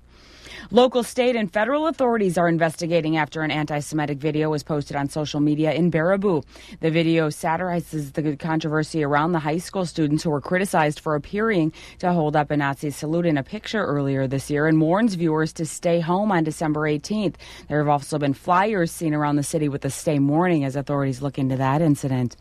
[0.70, 5.08] Local, state, and federal authorities are investigating after an anti Semitic video was posted on
[5.08, 6.44] social media in Baraboo.
[6.80, 11.72] The video satirizes the controversy around the high school students who were criticized for appearing
[12.00, 15.54] to hold up a Nazi salute in a picture earlier this year and warns viewers
[15.54, 17.36] to stay home on December 18th.
[17.68, 21.22] There have also been flyers seen around the city with the stay morning as authorities
[21.22, 22.36] look into that incident.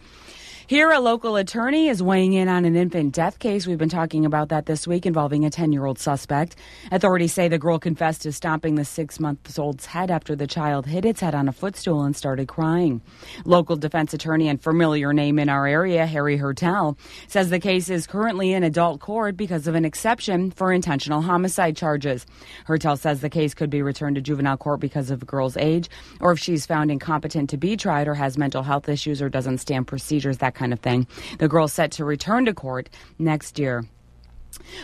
[0.68, 3.66] Here, a local attorney is weighing in on an infant death case.
[3.66, 6.58] We've been talking about that this week involving a 10 year old suspect.
[6.92, 10.86] Authorities say the girl confessed to stomping the six month old's head after the child
[10.86, 13.00] hit its head on a footstool and started crying.
[13.46, 18.06] Local defense attorney and familiar name in our area, Harry Hertel, says the case is
[18.06, 22.26] currently in adult court because of an exception for intentional homicide charges.
[22.66, 25.90] Hertel says the case could be returned to juvenile court because of the girl's age,
[26.20, 29.60] or if she's found incompetent to be tried or has mental health issues or doesn't
[29.60, 31.08] stand procedures, that kind of thing.
[31.40, 32.90] The girl set to return to court
[33.20, 33.86] next year.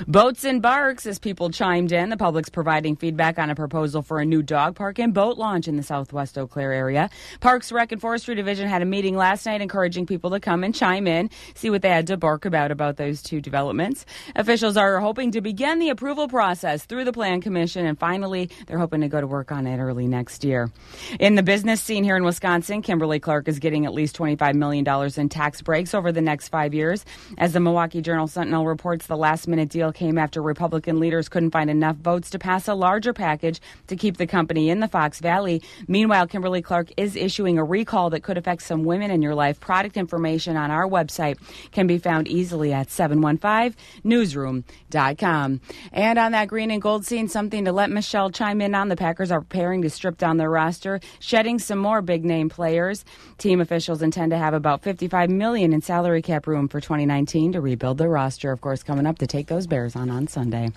[0.08, 2.10] Boats and barks as people chimed in.
[2.10, 5.68] The public's providing feedback on a proposal for a new dog park and boat launch
[5.68, 7.10] in the southwest Eau Claire area.
[7.42, 10.74] Parks, Rec, and Forestry Division had a meeting last night encouraging people to come and
[10.74, 14.06] chime in, see what they had to bark about about those two developments.
[14.36, 18.80] Officials are hoping to begin the approval process through the Plan Commission, and finally, they're
[18.80, 20.72] hoping to go to work on it early next year.
[21.20, 24.86] In the business scene here in Wisconsin, Kimberly Clark is getting at least $25 million
[25.18, 27.06] in tax breaks over the next five years.
[27.38, 31.52] As the Milwaukee Journal Sentinel reports, the last minute deal came after Republican leaders couldn't
[31.52, 35.20] find enough votes to pass a larger package to keep the company in the Fox
[35.20, 35.62] Valley.
[35.88, 39.60] Meanwhile, Kimberly Clark is issuing a recall that could affect some women in your life.
[39.60, 41.38] Product information on our website
[41.72, 45.62] can be found easily at 715newsroom.com.
[45.92, 48.90] And on that green and gold scene, something to let Michelle chime in on.
[48.90, 53.06] The Packers are preparing to strip down their roster, shedding some more big name players.
[53.38, 57.62] Team officials intend to have about 55 million in salary cap room for 2019 to
[57.62, 58.52] rebuild their roster.
[58.52, 60.70] Of course, coming up to take those Bears on on Sunday.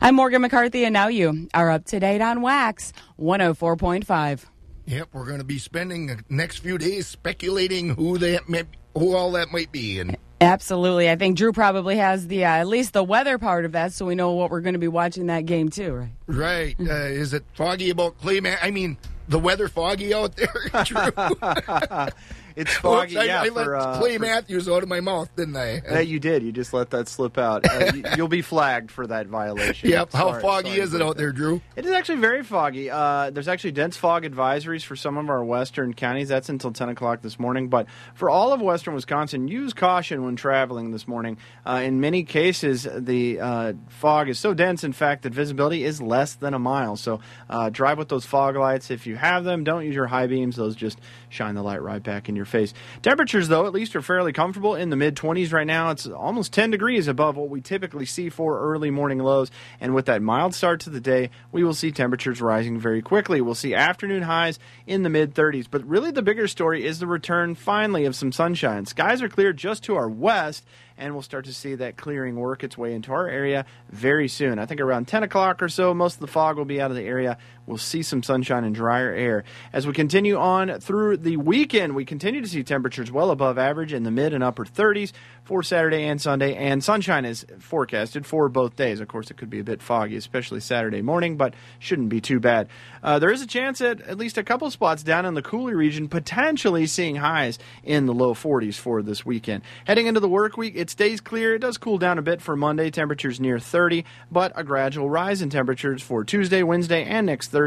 [0.00, 4.46] I'm Morgan McCarthy, and now you are up to date on Wax 104.5.
[4.86, 8.64] Yep, we're going to be spending the next few days speculating who that may,
[8.96, 11.10] who all that might be, and Absolutely.
[11.10, 14.06] I think Drew probably has the uh, at least the weather part of that, so
[14.06, 16.10] we know what we're going to be watching that game too, right?
[16.26, 16.76] right.
[16.80, 18.56] Uh, is it foggy about Clayman?
[18.62, 18.96] I mean,
[19.28, 20.48] the weather foggy out there?
[20.84, 21.12] Drew?
[22.60, 23.14] It's foggy.
[23.14, 25.56] Whoops, I, yeah, I for, let uh, Clay for- Matthews out of my mouth, didn't
[25.56, 25.78] I?
[25.78, 26.42] Uh, you did.
[26.42, 27.66] You just let that slip out.
[27.66, 29.88] Uh, you, you'll be flagged for that violation.
[29.88, 30.12] Yep.
[30.12, 31.62] How foggy sorry is it out there, Drew?
[31.76, 32.90] It is actually very foggy.
[32.90, 36.28] Uh, there's actually dense fog advisories for some of our western counties.
[36.28, 37.68] That's until 10 o'clock this morning.
[37.68, 41.38] But for all of western Wisconsin, use caution when traveling this morning.
[41.64, 46.02] Uh, in many cases, the uh, fog is so dense, in fact, that visibility is
[46.02, 46.96] less than a mile.
[46.96, 48.90] So uh, drive with those fog lights.
[48.90, 50.56] If you have them, don't use your high beams.
[50.56, 50.98] Those just
[51.28, 52.74] shine the light right back in your face.
[53.02, 55.90] Temperatures, though, at least are fairly comfortable in the mid 20s right now.
[55.90, 59.50] It's almost 10 degrees above what we typically see for early morning lows.
[59.80, 63.40] And with that mild start to the day, we will see temperatures rising very quickly.
[63.40, 65.66] We'll see afternoon highs in the mid 30s.
[65.70, 68.86] But really, the bigger story is the return finally of some sunshine.
[68.86, 70.64] Skies are clear just to our west
[71.00, 74.58] and we'll start to see that clearing work its way into our area very soon.
[74.58, 76.96] I think around 10 o'clock or so, most of the fog will be out of
[76.96, 77.38] the area.
[77.70, 79.44] We'll see some sunshine and drier air.
[79.72, 83.92] As we continue on through the weekend, we continue to see temperatures well above average
[83.92, 85.12] in the mid and upper 30s
[85.44, 89.00] for Saturday and Sunday, and sunshine is forecasted for both days.
[89.00, 92.40] Of course, it could be a bit foggy, especially Saturday morning, but shouldn't be too
[92.40, 92.68] bad.
[93.04, 95.74] Uh, there is a chance at at least a couple spots down in the Cooley
[95.74, 99.62] region, potentially seeing highs in the low 40s for this weekend.
[99.86, 101.54] Heading into the work week, it stays clear.
[101.54, 105.40] It does cool down a bit for Monday, temperatures near 30, but a gradual rise
[105.40, 107.59] in temperatures for Tuesday, Wednesday, and next Thursday.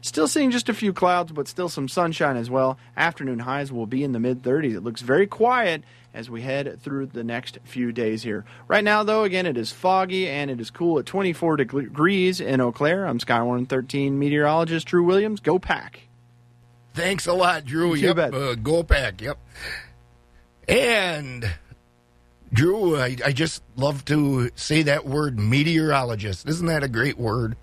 [0.00, 2.78] Still seeing just a few clouds, but still some sunshine as well.
[2.96, 4.74] Afternoon highs will be in the mid 30s.
[4.74, 5.82] It looks very quiet
[6.14, 8.44] as we head through the next few days here.
[8.66, 12.60] Right now, though, again, it is foggy and it is cool at 24 degrees in
[12.60, 13.06] Eau Claire.
[13.06, 15.40] I'm Skywarn 13 meteorologist Drew Williams.
[15.40, 16.08] Go pack.
[16.94, 17.94] Thanks a lot, Drew.
[17.94, 18.34] You yep, bet.
[18.34, 19.20] Uh, go pack.
[19.20, 19.38] Yep.
[20.66, 21.48] And
[22.52, 26.48] Drew, I, I just love to say that word, meteorologist.
[26.48, 27.56] Isn't that a great word?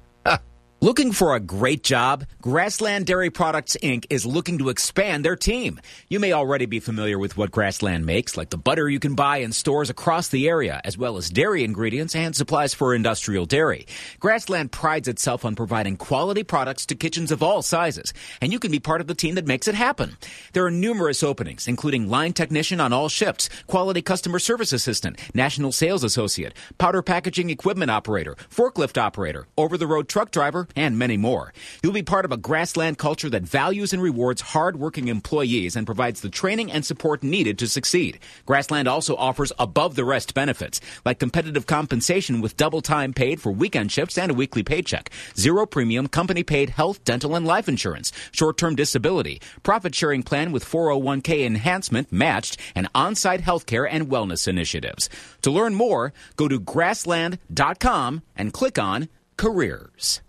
[0.82, 2.26] Looking for a great job?
[2.42, 4.06] Grassland Dairy Products Inc.
[4.10, 5.80] is looking to expand their team.
[6.10, 9.38] You may already be familiar with what Grassland makes, like the butter you can buy
[9.38, 13.88] in stores across the area, as well as dairy ingredients and supplies for industrial dairy.
[14.20, 18.70] Grassland prides itself on providing quality products to kitchens of all sizes, and you can
[18.70, 20.18] be part of the team that makes it happen.
[20.52, 25.72] There are numerous openings, including line technician on all shifts, quality customer service assistant, national
[25.72, 31.18] sales associate, powder packaging equipment operator, forklift operator, over the road truck driver, and many
[31.18, 31.54] more.
[31.82, 36.22] You'll be part of a grassland culture that values and rewards hard-working employees and provides
[36.22, 38.20] the training and support needed to succeed.
[38.46, 43.52] Grassland also offers above the rest benefits, like competitive compensation with double time paid for
[43.52, 48.12] weekend shifts and a weekly paycheck, zero premium company paid health, dental, and life insurance,
[48.32, 55.10] short-term disability, profit sharing plan with 401k enhancement matched, and on-site healthcare and wellness initiatives.
[55.42, 60.22] To learn more, go to grassland.com and click on careers.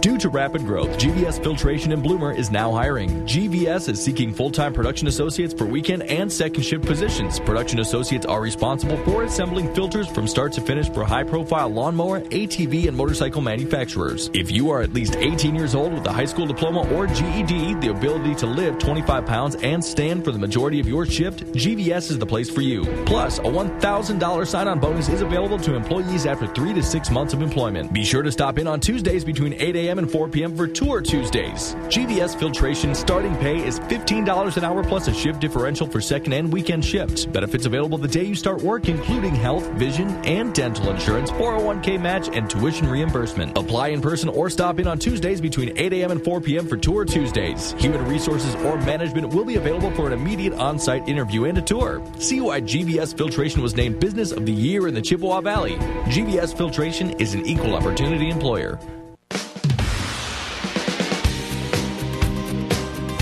[0.00, 3.10] Due to rapid growth, GVS Filtration in Bloomer is now hiring.
[3.26, 7.38] GVS is seeking full-time production associates for weekend and second shift positions.
[7.38, 12.88] Production associates are responsible for assembling filters from start to finish for high-profile lawnmower, ATV,
[12.88, 14.30] and motorcycle manufacturers.
[14.32, 17.74] If you are at least 18 years old with a high school diploma or GED,
[17.74, 22.10] the ability to lift 25 pounds and stand for the majority of your shift, GVS
[22.10, 22.86] is the place for you.
[23.04, 27.42] Plus, a $1,000 sign-on bonus is available to employees after three to six months of
[27.42, 27.92] employment.
[27.92, 29.89] Be sure to stop in on Tuesdays between 8 a.m.
[29.98, 30.56] and 4 p.m.
[30.56, 31.74] for Tour Tuesdays.
[31.88, 36.52] GVS Filtration starting pay is $15 an hour plus a shift differential for second and
[36.52, 37.26] weekend shifts.
[37.26, 42.28] Benefits available the day you start work, including health, vision, and dental insurance, 401k match,
[42.32, 43.56] and tuition reimbursement.
[43.56, 46.10] Apply in person or stop in on Tuesdays between 8 a.m.
[46.10, 46.66] and 4 p.m.
[46.66, 47.72] for Tour Tuesdays.
[47.78, 51.62] Human resources or management will be available for an immediate on site interview and a
[51.62, 52.02] tour.
[52.18, 55.76] See why GVS Filtration was named Business of the Year in the Chippewa Valley.
[56.06, 58.78] GVS Filtration is an equal opportunity employer.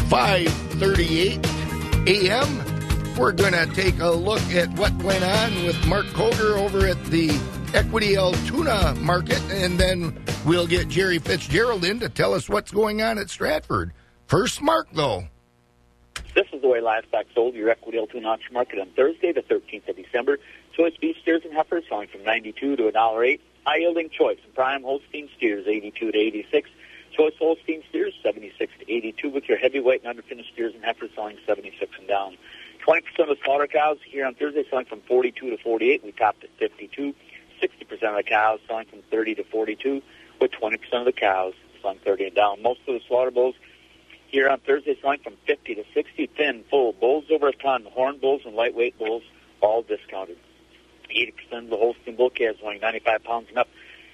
[0.09, 1.45] 5:38
[2.09, 3.15] a.m.
[3.15, 7.05] We're going to take a look at what went on with Mark Koger over at
[7.07, 7.39] the
[7.75, 13.03] Equity Altoona Market, and then we'll get Jerry Fitzgerald in to tell us what's going
[13.03, 13.93] on at Stratford.
[14.29, 15.25] First, Mark, though.
[16.35, 19.89] This is the way livestock sold your equity Altoona auction market on Thursday, the 13th
[19.89, 20.39] of December.
[20.73, 23.41] Choice beef steers and heifers selling from 92 to $1.08.
[23.67, 26.71] High yielding choice and prime Holstein steers 82 to 86.
[27.19, 31.37] Choice Holstein steers 76 to 82 with your heavyweight and underfinished steers and heifers selling
[31.47, 32.37] 76 and down.
[32.87, 36.05] 20% of the slaughter cows here on Thursday selling from 42 to 48.
[36.05, 37.13] We topped at 52.
[37.61, 40.01] 60% of the cows selling from 30 to 42
[40.41, 42.63] with 20% of the cows selling 30 and down.
[42.63, 43.57] Most of the slaughter bulls
[44.29, 48.19] here on Thursday selling from 50 to 60 thin, full bulls over a ton, horn
[48.19, 49.25] bulls and lightweight bulls
[49.61, 50.39] all discounted.
[51.11, 51.33] 80%
[51.65, 53.69] of the Holstein bull calves weighing 95 pounds and up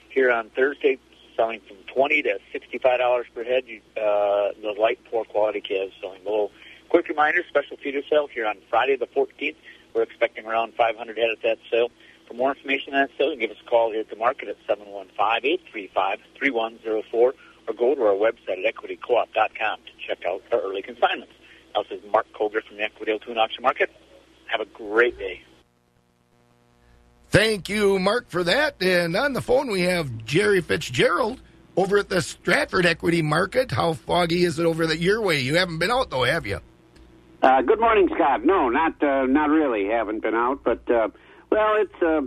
[0.08, 0.98] here on Thursday
[1.36, 3.64] selling from 20 to 65 dollars per head.
[3.66, 6.50] You, Uh, the light poor quality calves selling below
[6.94, 9.56] Quick reminder, special feeder sale here on Friday the 14th.
[9.94, 11.90] We're expecting around 500 head at that sale.
[12.28, 14.56] For more information on that sale, give us a call here at the market at
[14.68, 17.34] 715-835-3104 or
[17.76, 21.32] go to our website at equitycoop.com to check out our early consignments.
[21.90, 23.90] This is Mark Koger from the Equity Altoona Auction Market.
[24.46, 25.42] Have a great day.
[27.34, 28.80] Thank you, Mark, for that.
[28.80, 31.40] And on the phone, we have Jerry Fitzgerald
[31.76, 33.72] over at the Stratford Equity Market.
[33.72, 35.40] How foggy is it over the your way?
[35.40, 36.60] You haven't been out, though, have you?
[37.42, 38.44] Uh, good morning, Scott.
[38.44, 39.86] No, not uh, not really.
[39.86, 41.08] Haven't been out, but uh,
[41.50, 42.20] well, it's uh,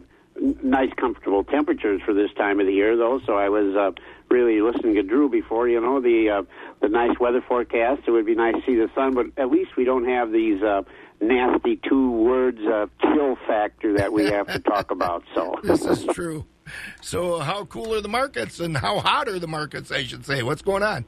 [0.62, 3.22] nice, comfortable temperatures for this time of the year, though.
[3.26, 3.92] So I was uh,
[4.28, 5.70] really listening to Drew before.
[5.70, 6.44] You know the uh,
[6.82, 8.02] the nice weather forecast.
[8.08, 10.62] It would be nice to see the sun, but at least we don't have these
[10.62, 10.82] uh,
[11.22, 15.24] nasty two words of chill factor that we have to talk about.
[15.34, 16.46] So This is true.
[17.02, 20.44] So, how cool are the markets and how hot are the markets, I should say?
[20.44, 21.06] What's going on?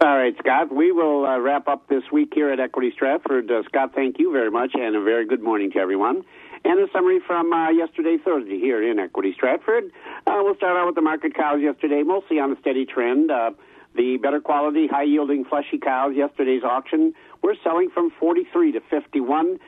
[0.00, 0.74] All right, Scott.
[0.74, 3.50] We will uh, wrap up this week here at Equity Stratford.
[3.50, 6.22] Uh, Scott, thank you very much, and a very good morning to everyone.
[6.64, 9.92] And a summary from uh, yesterday, Thursday, here in Equity Stratford.
[10.26, 13.30] Uh, we'll start out with the market cows yesterday, mostly on a steady trend.
[13.30, 13.52] Uh,
[13.94, 19.58] the better quality, high yielding, fleshy cows, yesterday's auction, were selling from 43 to 51.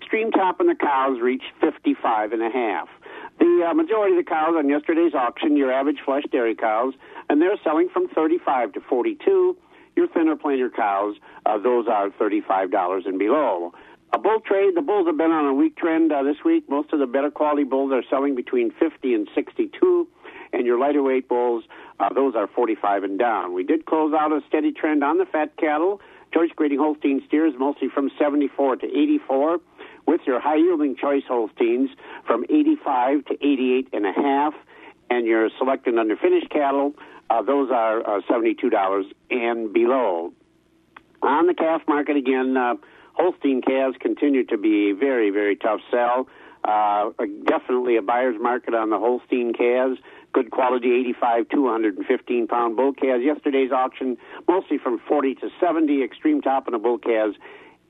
[0.00, 2.88] Extreme top in the cows reached 55 and a half.
[3.38, 6.94] The uh, majority of the cows on yesterday's auction, your average flesh dairy cows,
[7.28, 9.56] and they're selling from 35 to 42.
[9.96, 11.16] Your thinner plainer cows,
[11.46, 13.72] uh, those are $35 and below.
[14.12, 16.68] A bull trade, the bulls have been on a weak trend uh, this week.
[16.70, 20.08] Most of the better quality bulls are selling between 50 and 62,
[20.52, 21.64] and your lighter weight bulls,
[21.98, 23.52] uh, those are 45 and down.
[23.52, 26.00] We did close out a steady trend on the fat cattle.
[26.32, 29.58] Choice grading Holstein steers mostly from 74 to 84,
[30.06, 31.90] with your high yielding choice Holsteins
[32.26, 34.54] from 85 to 88 and a half,
[35.10, 36.94] and your select and underfinished cattle,
[37.30, 40.32] uh, those are uh, $72 and below.
[41.22, 42.74] On the calf market again, uh,
[43.14, 46.28] Holstein calves continue to be a very, very tough sell.
[46.64, 47.10] Uh,
[47.44, 49.98] definitely a buyer's market on the Holstein calves.
[50.36, 53.24] Good quality 85 215 pound bull calves.
[53.24, 56.04] Yesterday's auction mostly from 40 to 70.
[56.04, 57.36] Extreme top in the bull calves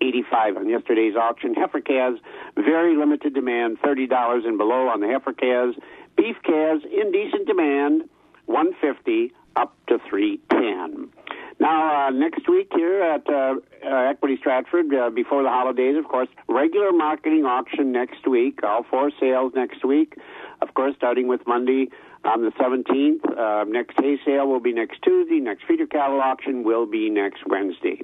[0.01, 1.55] 85 on yesterday's auction.
[1.55, 2.21] Heifer calves,
[2.55, 5.77] very limited demand, $30 and below on the heifer calves.
[6.17, 8.09] Beef calves in decent demand,
[8.45, 11.11] 150 up to 310.
[11.59, 16.05] Now, uh, next week here at uh, uh, Equity Stratford, uh, before the holidays, of
[16.05, 20.15] course, regular marketing auction next week, all four sales next week.
[20.61, 21.89] Of course, starting with Monday
[22.27, 23.39] on the 17th.
[23.39, 25.41] Uh, next hay sale will be next Tuesday.
[25.41, 28.03] Next feeder cattle auction will be next Wednesday.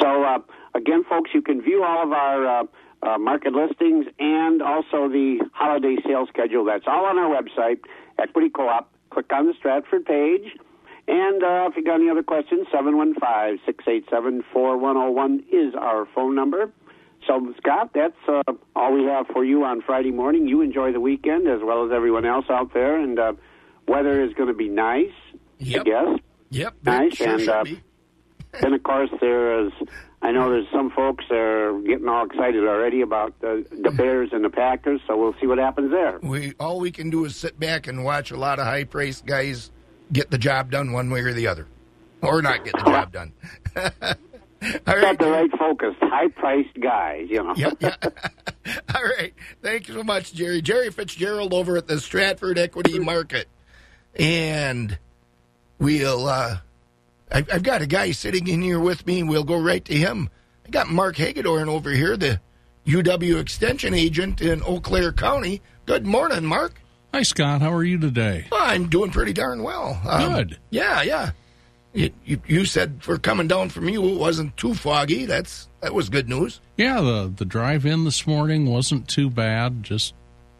[0.00, 0.38] So, uh,
[0.74, 2.64] again, folks, you can view all of our uh,
[3.02, 6.64] uh, market listings and also the holiday sale schedule.
[6.64, 7.80] That's all on our website,
[8.18, 8.90] Equity Co-op.
[9.10, 10.56] Click on the Stratford page.
[11.06, 16.72] And uh, if you got any other questions, 715-687-4101 is our phone number.
[17.26, 18.42] So, Scott, that's uh,
[18.76, 20.46] all we have for you on Friday morning.
[20.46, 22.96] You enjoy the weekend as well as everyone else out there.
[23.00, 23.32] And uh,
[23.88, 25.12] weather is going to be nice,
[25.58, 25.80] Yep.
[25.80, 26.18] I guess.
[26.50, 26.74] Yep.
[26.84, 27.14] Nice.
[27.16, 27.80] Sure and uh, be.
[28.60, 29.72] then, of course, there is.
[30.20, 34.30] I know there's some folks that are getting all excited already about the, the Bears
[34.32, 35.00] and the Packers.
[35.06, 36.18] So we'll see what happens there.
[36.22, 39.26] We all we can do is sit back and watch a lot of high priced
[39.26, 39.70] guys
[40.12, 41.66] get the job done one way or the other,
[42.22, 43.32] or not get the job done.
[44.86, 45.94] all Got the right focus.
[46.00, 47.54] High-priced guys, you know.
[47.56, 47.96] Yeah, yeah.
[48.94, 49.34] All right.
[49.62, 50.62] Thank you so much, Jerry.
[50.62, 53.48] Jerry Fitzgerald over at the Stratford Equity Market.
[54.14, 54.98] And
[55.78, 56.58] we'll, uh,
[57.30, 59.22] I've, I've got a guy sitting in here with me.
[59.22, 60.30] We'll go right to him.
[60.66, 62.40] I got Mark Hagedorn over here, the
[62.86, 65.60] UW Extension agent in Eau Claire County.
[65.86, 66.80] Good morning, Mark.
[67.12, 67.60] Hi, Scott.
[67.60, 68.46] How are you today?
[68.50, 70.00] Well, I'm doing pretty darn well.
[70.08, 70.58] Um, Good.
[70.70, 71.30] Yeah, yeah.
[71.94, 75.26] You, you, you said for coming down from you, it wasn't too foggy.
[75.26, 76.60] That's that was good news.
[76.76, 79.82] Yeah, the the drive in this morning wasn't too bad.
[79.84, 80.12] Just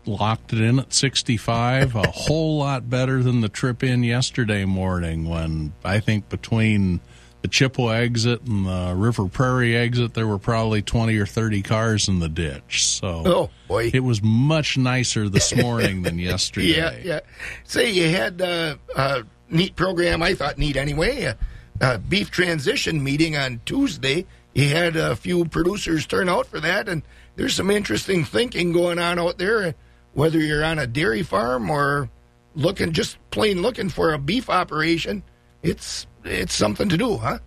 [0.07, 1.97] locked it in at 65.
[1.97, 7.01] a whole lot better than the trip in yesterday morning when I think between
[7.43, 12.09] the Chippewa exit and the River Prairie exit, there were probably 20 or 30 cars
[12.09, 12.87] in the ditch.
[12.87, 13.91] So Oh, boy.
[13.93, 16.76] it was much nicer this morning than yesterday.
[16.76, 17.20] Yeah, yeah.
[17.64, 19.24] Say you had uh, a
[19.55, 20.22] neat program.
[20.22, 21.34] I thought neat anyway.
[22.09, 24.26] Beef transition meeting on Tuesday.
[24.52, 27.02] He had a few producers turn out for that, and
[27.36, 29.74] there's some interesting thinking going on out there.
[30.12, 32.09] Whether you're on a dairy farm or
[32.55, 35.24] looking just plain looking for a beef operation,
[35.62, 37.38] it's it's something to do, huh?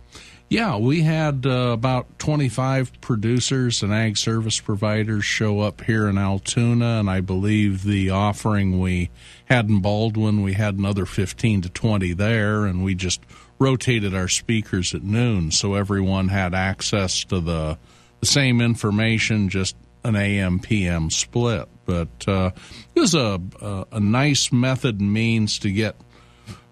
[0.50, 6.16] Yeah, we had uh, about 25 producers and ag service providers show up here in
[6.16, 9.10] Altoona, and I believe the offering we
[9.48, 13.20] had in Baldwin, we had another 15 to 20 there, and we just
[13.58, 17.78] rotated our speakers at noon so everyone had access to the
[18.20, 21.68] the same information, just an AM PM split.
[21.86, 22.50] But uh,
[22.94, 25.94] it was a, a, a nice method and means to get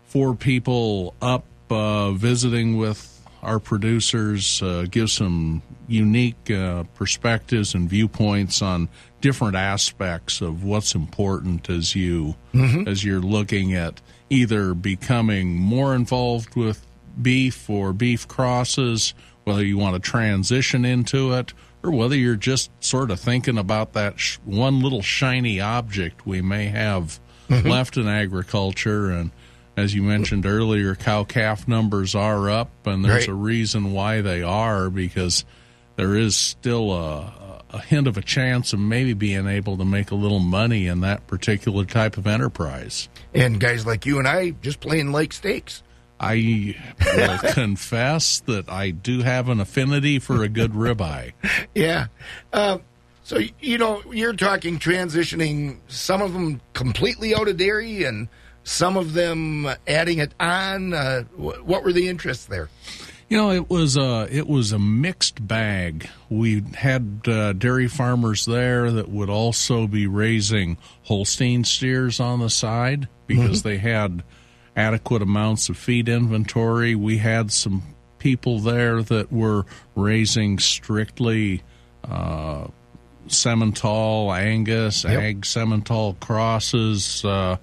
[0.07, 7.89] four people up uh, visiting with our producers, uh, give some unique uh, perspectives and
[7.89, 8.89] viewpoints on
[9.20, 12.87] different aspects of what's important as you Mhm.
[12.89, 16.84] as you're looking at either becoming more involved with
[17.20, 19.14] beef or beef crosses,
[19.45, 23.93] whether you want to transition into it, or whether you're just sort of thinking about
[23.93, 27.68] that sh- one little shiny object we may have Mhm.
[27.70, 29.11] left in agriculture.
[29.11, 29.30] And
[29.77, 33.29] as you mentioned earlier, cow calf numbers are up, and there's Right.
[33.29, 35.45] a reason why they are because
[35.97, 40.11] there is still a, a hint of a chance of maybe being able to make
[40.11, 43.09] a little money in that particular type of enterprise.
[43.35, 45.83] And guys like you and I just playing like steaks.
[46.18, 46.74] I
[47.14, 51.33] will confess that I do have an affinity for a good ribeye.
[51.74, 52.07] Yeah.
[52.53, 52.79] Uh,
[53.22, 58.29] so, you know, you're talking transitioning some of them completely out of dairy and
[58.69, 60.93] some of them adding it on.
[60.93, 62.69] Uh, what were the interests there?
[63.29, 66.09] You know, it was a it was a mixed bag.
[66.29, 72.51] We had uh, dairy farmers there that would also be raising Holstein steers on the
[72.51, 73.62] side because Mhm.
[73.64, 74.23] they had
[74.77, 76.95] adequate amounts of feed inventory.
[76.95, 77.83] We had some
[78.19, 79.64] people there that were
[79.95, 81.62] raising strictly
[82.09, 82.67] uh,
[83.29, 85.23] Simmental, Angus, Yep.
[85.23, 87.25] Ag Simmental crosses.
[87.25, 87.57] Uh,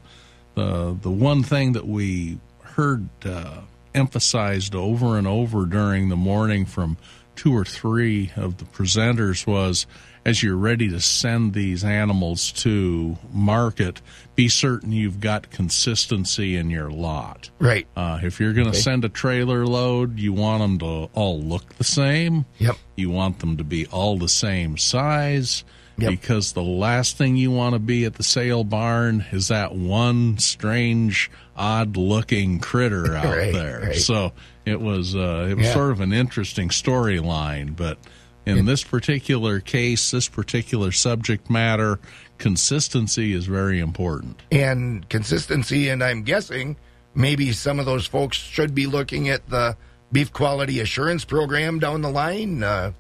[0.56, 3.62] the the one thing that we heard uh,
[3.96, 6.98] emphasized over and over during the morning from
[7.36, 9.86] two or three of the presenters was
[10.26, 14.02] as you're ready to send these animals to market,
[14.36, 17.50] be certain you've got consistency in your lot.
[17.60, 17.86] Right.
[17.98, 18.80] Uh, if you're going to Okay.
[18.80, 22.46] send a trailer load, you want them to all look the same.
[22.60, 22.78] Yep.
[22.96, 25.66] You want them to be all the same size.
[25.98, 30.38] Because the last thing you want to be at the sale barn is that one
[30.40, 33.82] strange, odd looking critter out Right, there.
[33.88, 33.96] right.
[33.96, 34.34] So
[34.66, 35.74] it was uh, it was Yeah.
[35.74, 37.98] sort of an interesting storyline, but
[38.46, 42.00] in this particular case, this particular subject matter,
[42.40, 44.42] consistency is very important.
[44.52, 46.76] And consistency, and I'm guessing
[47.16, 49.78] maybe some of those folks should be looking at the
[50.12, 52.64] beef quality assurance program down the line.
[52.64, 52.92] Uh,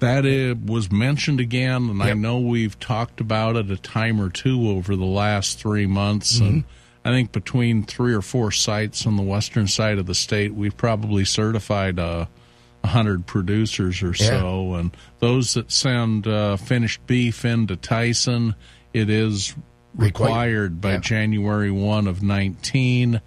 [0.00, 4.30] That uh, was mentioned again, and I know we've talked about it a time or
[4.30, 6.40] two over the last three months.
[6.48, 6.64] And
[7.04, 10.76] I think between three or four sites on the western side of the state, we've
[10.76, 12.26] probably certified uh,
[12.82, 14.74] a hundred producers or so.
[14.74, 18.54] And those that send uh, finished beef into Tyson,
[18.94, 19.54] it is
[19.94, 23.20] required by January one of nineteen.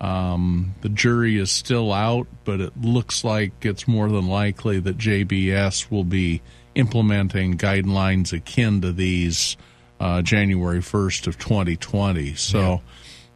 [0.00, 4.96] Um, the jury is still out, but it looks like it's more than likely that
[4.96, 6.40] JBS will be
[6.74, 9.56] implementing guidelines akin to these
[9.98, 12.34] uh, January 1st of 2020.
[12.34, 12.80] So,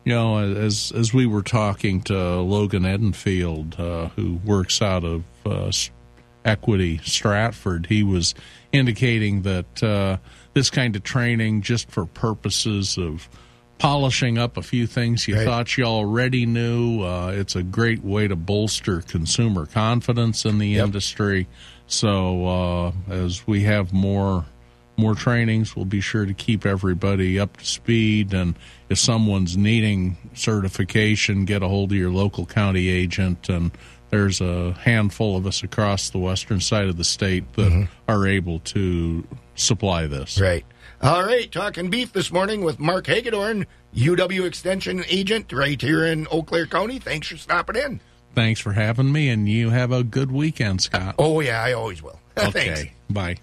[0.04, 5.24] you know, as as we were talking to Logan Edenfield, uh, who works out of
[5.44, 5.72] uh,
[6.44, 8.34] Equity Stratford, he was
[8.70, 10.18] indicating that uh,
[10.54, 13.28] this kind of training, just for purposes of
[13.82, 15.44] polishing up a few things you Right.
[15.44, 17.02] thought you already knew.
[17.02, 21.48] Uh, it's a great way to bolster consumer confidence in the industry.
[21.88, 24.46] So uh, as we have more
[24.98, 28.32] more trainings, we'll be sure to keep everybody up to speed.
[28.34, 28.54] And
[28.90, 33.48] if someone's needing certification, get a hold of your local county agent.
[33.48, 33.72] And
[34.10, 38.60] there's a handful of us across the western side of the state that are able
[38.60, 40.38] to supply this.
[40.38, 40.64] Right.
[41.02, 46.28] All right, talking beef this morning with Mark Hagedorn, UW Extension agent right here in
[46.30, 47.00] Eau Claire County.
[47.00, 48.00] Thanks for stopping in.
[48.36, 51.16] Thanks for having me, and you have a good weekend, Scott.
[51.18, 52.20] Oh, yeah, I always will.
[52.36, 52.56] Thanks.
[52.56, 53.36] Okay, bye.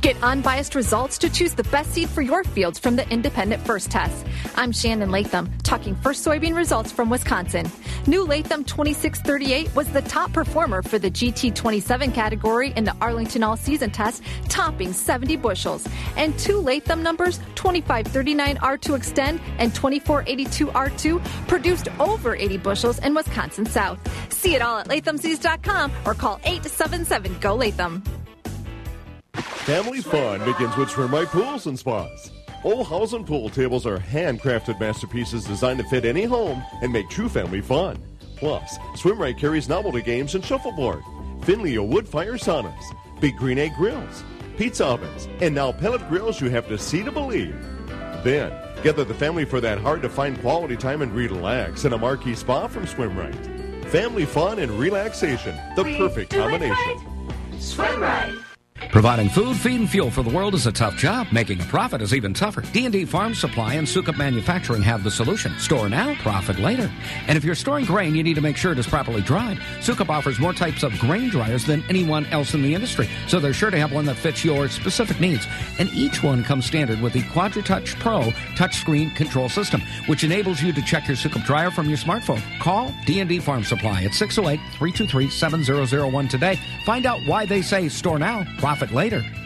[0.00, 3.90] Get unbiased results to choose the best seed for your fields from the independent First
[3.90, 4.26] Test.
[4.54, 7.70] I'm Shannon Latham, talking first soybean results from Wisconsin.
[8.06, 13.56] New Latham 2638 was the top performer for the GT27 category in the Arlington All
[13.56, 15.88] Season Test, topping 70 bushels.
[16.16, 23.14] And two Latham numbers, 2539 R2 Extend and 2482 R2, produced over 80 bushels in
[23.14, 23.98] Wisconsin South.
[24.32, 28.02] See it all at lathamseeds.com or call 877 GO Latham.
[29.66, 32.30] Family fun begins with Swimrite Pools and Spas.
[32.62, 37.28] Olhausen and pool tables are handcrafted masterpieces designed to fit any home and make true
[37.28, 38.00] family fun.
[38.36, 41.02] Plus, Swimrite carries novelty games and shuffleboard,
[41.40, 42.80] Finnleo wood fire saunas,
[43.20, 44.22] big green egg grills,
[44.56, 47.60] pizza ovens, and now pellet grills you have to see to believe.
[48.22, 48.52] Then,
[48.84, 52.36] gather the family for that hard to find quality time and relax in a Marquis
[52.36, 53.86] spa from Swimrite.
[53.86, 57.00] Family fun and relaxation, the perfect combination.
[57.76, 58.45] Right.
[58.90, 61.26] Providing food, feed, and fuel for the world is a tough job.
[61.32, 62.60] Making a profit is even tougher.
[62.72, 65.56] D&D Farm Supply and Sukup Manufacturing have the solution.
[65.58, 66.90] Store now, profit later.
[67.26, 69.58] And if you're storing grain, you need to make sure it is properly dried.
[69.80, 73.54] Sukup offers more types of grain dryers than anyone else in the industry, so they're
[73.54, 75.46] sure to have one that fits your specific needs.
[75.78, 80.72] And each one comes standard with the QuadraTouch Pro touchscreen control system, which enables you
[80.72, 82.42] to check your Sukup dryer from your smartphone.
[82.60, 86.58] Call D&D Farm Supply at 608-323-7001 today.
[86.84, 89.45] Find out why they say store now, profit later.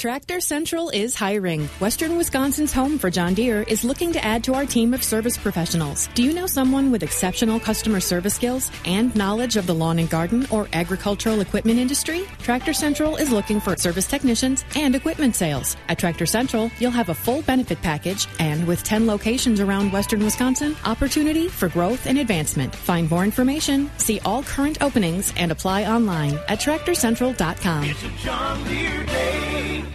[0.00, 1.66] Tractor Central is hiring.
[1.78, 5.36] Western Wisconsin's home for John Deere is looking to add to our team of service
[5.36, 6.08] professionals.
[6.14, 10.08] Do you know someone with exceptional customer service skills and knowledge of the lawn and
[10.08, 12.24] garden or agricultural equipment industry?
[12.38, 15.76] Tractor Central is looking for service technicians and equipment sales.
[15.90, 20.24] At Tractor Central, you'll have a full benefit package and with 10 locations around Western
[20.24, 22.74] Wisconsin, opportunity for growth and advancement.
[22.74, 27.84] Find more information, see all current openings, and apply online at tractorcentral.com.
[27.84, 29.89] It's a John Deere day.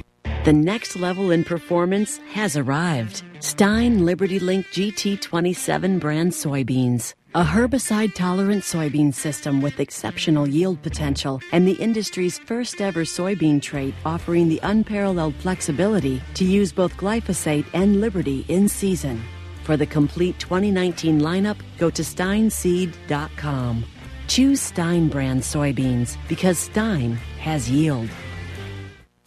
[0.46, 3.24] The next level in performance has arrived.
[3.40, 7.16] Stine Liberty Link GT27 brand soybeans.
[7.34, 13.60] A herbicide tolerant soybean system with exceptional yield potential and the industry's first ever soybean
[13.60, 19.24] trait offering the unparalleled flexibility to use both glyphosate and Liberty in season.
[19.64, 23.84] For the complete 2019 lineup, go to stineseed.com.
[24.28, 28.12] Choose Stine brand soybeans because Stine has yield.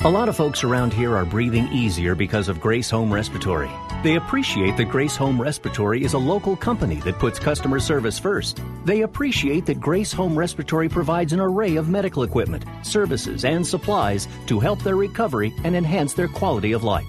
[0.05, 3.69] A lot of folks around here are breathing easier because of Grace Home Respiratory.
[4.05, 8.63] They appreciate that Grace Home Respiratory is a local company that puts customer service first.
[8.85, 14.29] They appreciate that Grace Home Respiratory provides an array of medical equipment, services, and supplies
[14.47, 17.09] to help their recovery and enhance their quality of life.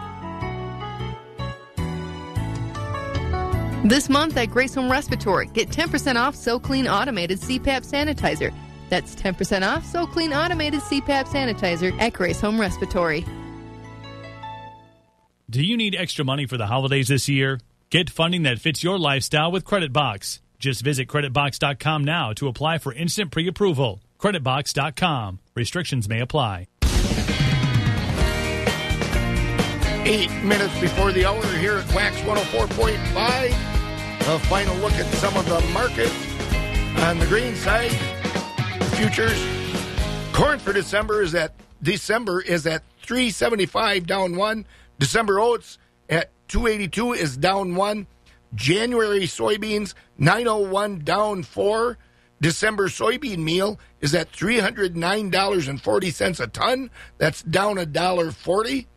[3.83, 8.53] This month at Grace Home Respiratory, get 10% off SoClean Automated CPAP Sanitizer.
[8.89, 13.25] That's 10% off SoClean Automated CPAP Sanitizer at Grace Home Respiratory.
[15.49, 17.59] Do you need extra money for the holidays this year?
[17.89, 20.39] Get funding that fits your lifestyle with CreditBox.
[20.59, 23.99] Just visit creditbox.com now to apply for instant pre approval.
[24.19, 25.39] Creditbox.com.
[25.55, 26.67] Restrictions may apply.
[30.03, 34.35] Eight minutes before the hour here at Wax 104.5.
[34.35, 36.15] A final look at some of the markets
[37.03, 37.91] on the green side.
[38.95, 39.39] Futures.
[40.33, 44.65] Corn for December is at December is at 375 down one.
[44.97, 45.77] December oats
[46.09, 48.07] at 282 is down one.
[48.55, 51.99] January soybeans 901 down four.
[52.41, 56.89] December soybean meal is at $309.40 a ton.
[57.19, 58.87] That's down a dollar 40.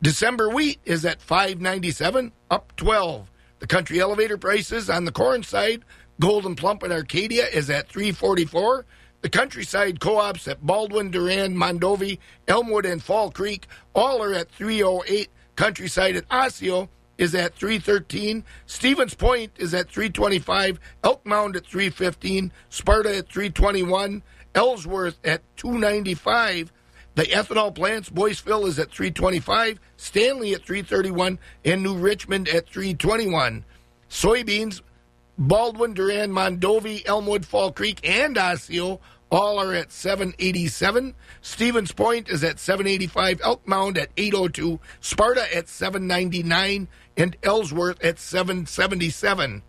[0.00, 3.30] December wheat is at 597 up 12.
[3.58, 5.84] The country elevator prices on the corn side,
[6.20, 8.86] Gold'n Plump in Arcadia is at 344.
[9.22, 15.28] The countryside co-ops at Baldwin, Durand, Mondovi, Elmwood, and Fall Creek all are at 308.
[15.56, 16.88] Countryside at Osseo
[17.18, 18.44] is at 313.
[18.66, 20.78] Stevens Point is at 325.
[21.02, 22.52] Elk Mound at 315.
[22.68, 24.22] Sparta at 321.
[24.54, 26.72] Ellsworth at 295.
[27.18, 33.64] The ethanol plants, Boyceville is at 325, Stanley at 331, and New Richmond at 321.
[34.08, 34.82] Soybeans,
[35.36, 39.00] Baldwin, Durand, Mondovi, Elmwood, Fall Creek, and Osseo
[39.32, 41.16] all are at 787.
[41.40, 48.20] Stevens Point is at 785, Elk Mound at 802, Sparta at 799, and Ellsworth at
[48.20, 49.64] 777.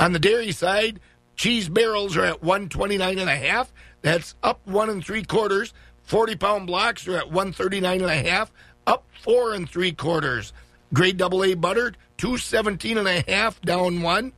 [0.00, 0.98] On the dairy side,
[1.36, 3.72] cheese barrels are at 129 and a half.
[4.02, 5.72] That's up one and three quarters.
[6.08, 8.50] 40 pound blocks are at 139 and a half,
[8.86, 10.54] up four and three quarters.
[10.94, 14.32] Grade AA buttered, 217 and a half, down one.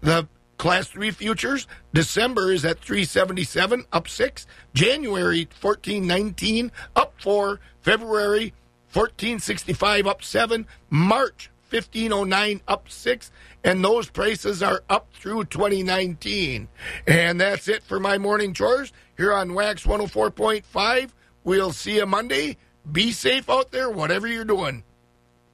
[0.00, 0.26] The
[0.58, 4.46] Class 3 futures, December is at 377, up 6.
[4.74, 7.60] January 1419, up 4.
[7.82, 8.52] February
[8.92, 10.66] 1465, up 7.
[10.90, 13.30] March 1509, up 6.
[13.64, 16.68] And those prices are up through 2019.
[17.06, 21.10] And that's it for my morning chores here on Wax 104.5.
[21.44, 22.56] We'll see you Monday.
[22.90, 24.82] Be safe out there, whatever you're doing.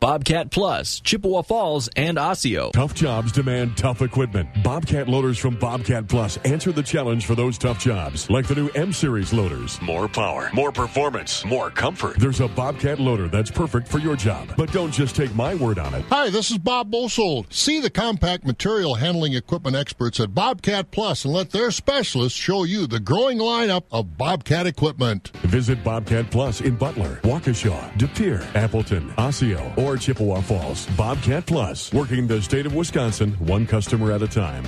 [0.00, 2.70] Bobcat Plus, Chippewa Falls, and Osseo.
[2.70, 4.48] Tough jobs demand tough equipment.
[4.62, 8.68] Bobcat loaders from Bobcat Plus answer the challenge for those tough jobs, like the new
[8.76, 9.82] M Series loaders.
[9.82, 12.16] More power, more performance, more comfort.
[12.16, 14.48] There's a Bobcat loader that's perfect for your job.
[14.56, 16.04] But don't just take my word on it.
[16.10, 17.52] Hi, this is Bob Bosold.
[17.52, 22.62] See the compact material handling equipment experts at Bobcat Plus and let their specialists show
[22.62, 25.32] you the growing lineup of Bobcat equipment.
[25.38, 30.86] Visit Bobcat Plus in Butler, Waukesha, De Pere, Appleton, Osseo, or Chippewa Falls.
[30.96, 34.64] Bobcat Plus, working the state of Wisconsin one customer at a time.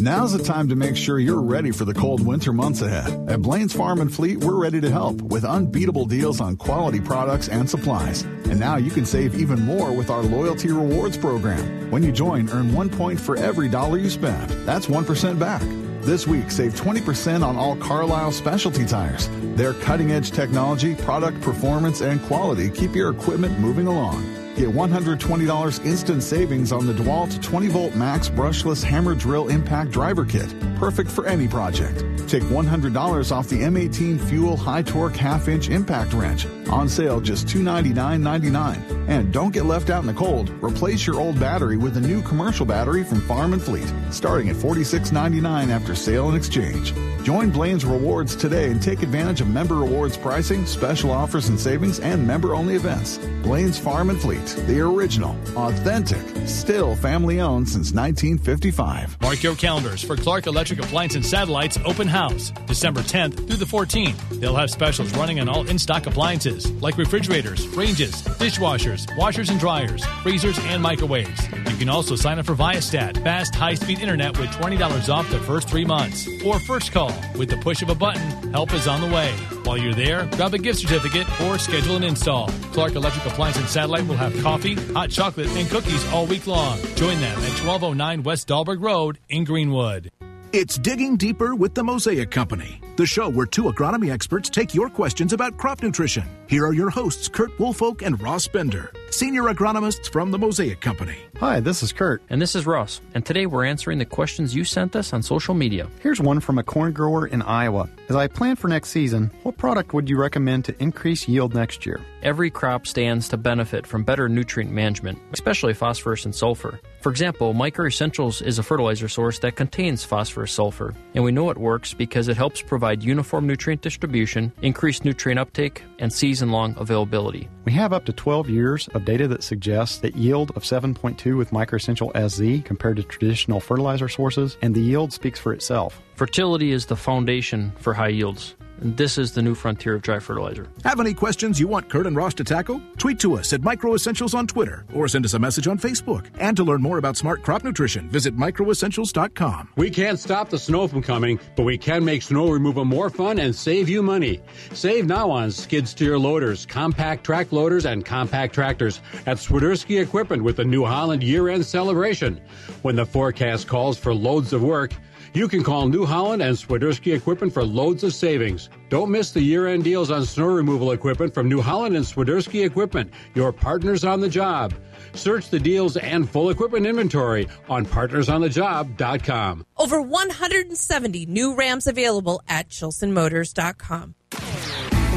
[0.00, 3.28] Now's the time to make sure you're ready for the cold winter months ahead.
[3.28, 7.48] At Blaine's Farm and Fleet, we're ready to help with unbeatable deals on quality products
[7.48, 8.22] and supplies.
[8.22, 11.90] And now you can save even more with our loyalty rewards program.
[11.90, 14.50] When you join, earn one point for every dollar you spend.
[14.64, 15.87] That's 1% back.
[16.00, 19.28] This week, save 20% on all Carlisle specialty tires.
[19.56, 24.37] Their cutting edge technology, product performance, and quality keep your equipment moving along.
[24.58, 30.24] Get $120 instant savings on the DeWalt 20 volt max brushless hammer drill impact driver
[30.24, 30.52] kit.
[30.74, 32.00] Perfect for any project.
[32.28, 36.46] Take $100 off the M18 fuel high torque half inch impact wrench.
[36.70, 39.08] On sale just $299.99.
[39.08, 40.50] And don't get left out in the cold.
[40.60, 44.56] Replace your old battery with a new commercial battery from Farm and Fleet, starting at
[44.56, 46.92] $46.99 after sale and exchange.
[47.22, 52.00] Join Blaine's Rewards today and take advantage of member rewards pricing, special offers and savings,
[52.00, 53.18] and member only events.
[53.42, 59.20] Blaine's Farm and Fleet, the original, authentic, still family owned since 1955.
[59.20, 63.64] Mark your calendars for Clark Electric Appliance and Satellites Open House, December 10th through the
[63.64, 64.40] 14th.
[64.40, 69.58] They'll have specials running on all in stock appliances like refrigerators, ranges, dishwashers, washers and
[69.58, 71.48] dryers, freezers, and microwaves.
[71.70, 75.38] You can also sign up for Viasat, fast, high speed internet with $20 off the
[75.40, 76.28] first three months.
[76.44, 79.32] Or First Call, with the push of a button, help is on the way.
[79.64, 82.48] While you're there, grab a gift certificate or schedule an install.
[82.72, 86.78] Clark Electric Appliance and Satellite will have coffee, hot chocolate, and cookies all week long.
[86.96, 90.10] Join them at 1209 West Dahlberg Road in Greenwood.
[90.52, 94.90] It's Digging Deeper with the Mosaic Company, the show where two agronomy experts take your
[94.90, 96.24] questions about crop nutrition.
[96.48, 101.16] Here are your hosts, Kurt Woolfolk and Ross Bender, senior agronomists from the Mosaic Company.
[101.38, 102.22] Hi, this is Kurt.
[102.28, 103.00] And this is Ross.
[103.14, 105.88] And today we're answering the questions you sent us on social media.
[106.00, 107.88] Here's one from a corn grower in Iowa.
[108.08, 111.86] As I plan for next season, what product would you recommend to increase yield next
[111.86, 112.00] year?
[112.22, 116.80] Every crop stands to benefit from better nutrient management, especially phosphorus and sulfur.
[117.02, 121.50] For example, Micro Essentials is a fertilizer source that contains phosphorus sulfur, and we know
[121.50, 126.74] it works because it helps provide uniform nutrient distribution, increased nutrient uptake, and season long
[126.78, 127.48] availability.
[127.64, 131.52] We have up to 12 years of data that suggests that yield of 7.2 with
[131.52, 136.00] Micro Essential SZ compared to traditional fertilizer sources, and the yield speaks for itself.
[136.14, 138.56] Fertility is the foundation for high yields.
[138.80, 140.68] And this is the new frontier of dry fertilizer.
[140.84, 142.80] Have any questions you want Kurt and Ross to tackle?
[142.96, 146.26] Tweet to us at Micro Essentials on Twitter or send us a message on Facebook.
[146.38, 149.70] And to learn more about smart crop nutrition, visit microessentials.com.
[149.76, 153.38] We can't stop the snow from coming, but we can make snow removal more fun
[153.38, 154.40] and save you money.
[154.72, 160.42] Save now on skid steer loaders, compact track loaders, and compact tractors at Swiderski Equipment
[160.44, 162.40] with the New Holland year end celebration.
[162.82, 164.92] When the forecast calls for loads of work,
[165.38, 168.68] you can call New Holland and Swiderski Equipment for loads of savings.
[168.88, 173.12] Don't miss the year-end deals on snow removal equipment from New Holland and Swiderski Equipment,
[173.36, 174.74] your partners on the job.
[175.14, 179.64] Search the deals and full equipment inventory on partnersonthejob.com.
[179.76, 184.16] Over 170 new Rams available at chilsonmotors.com.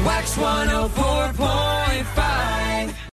[0.06, 2.31] Wax 104.5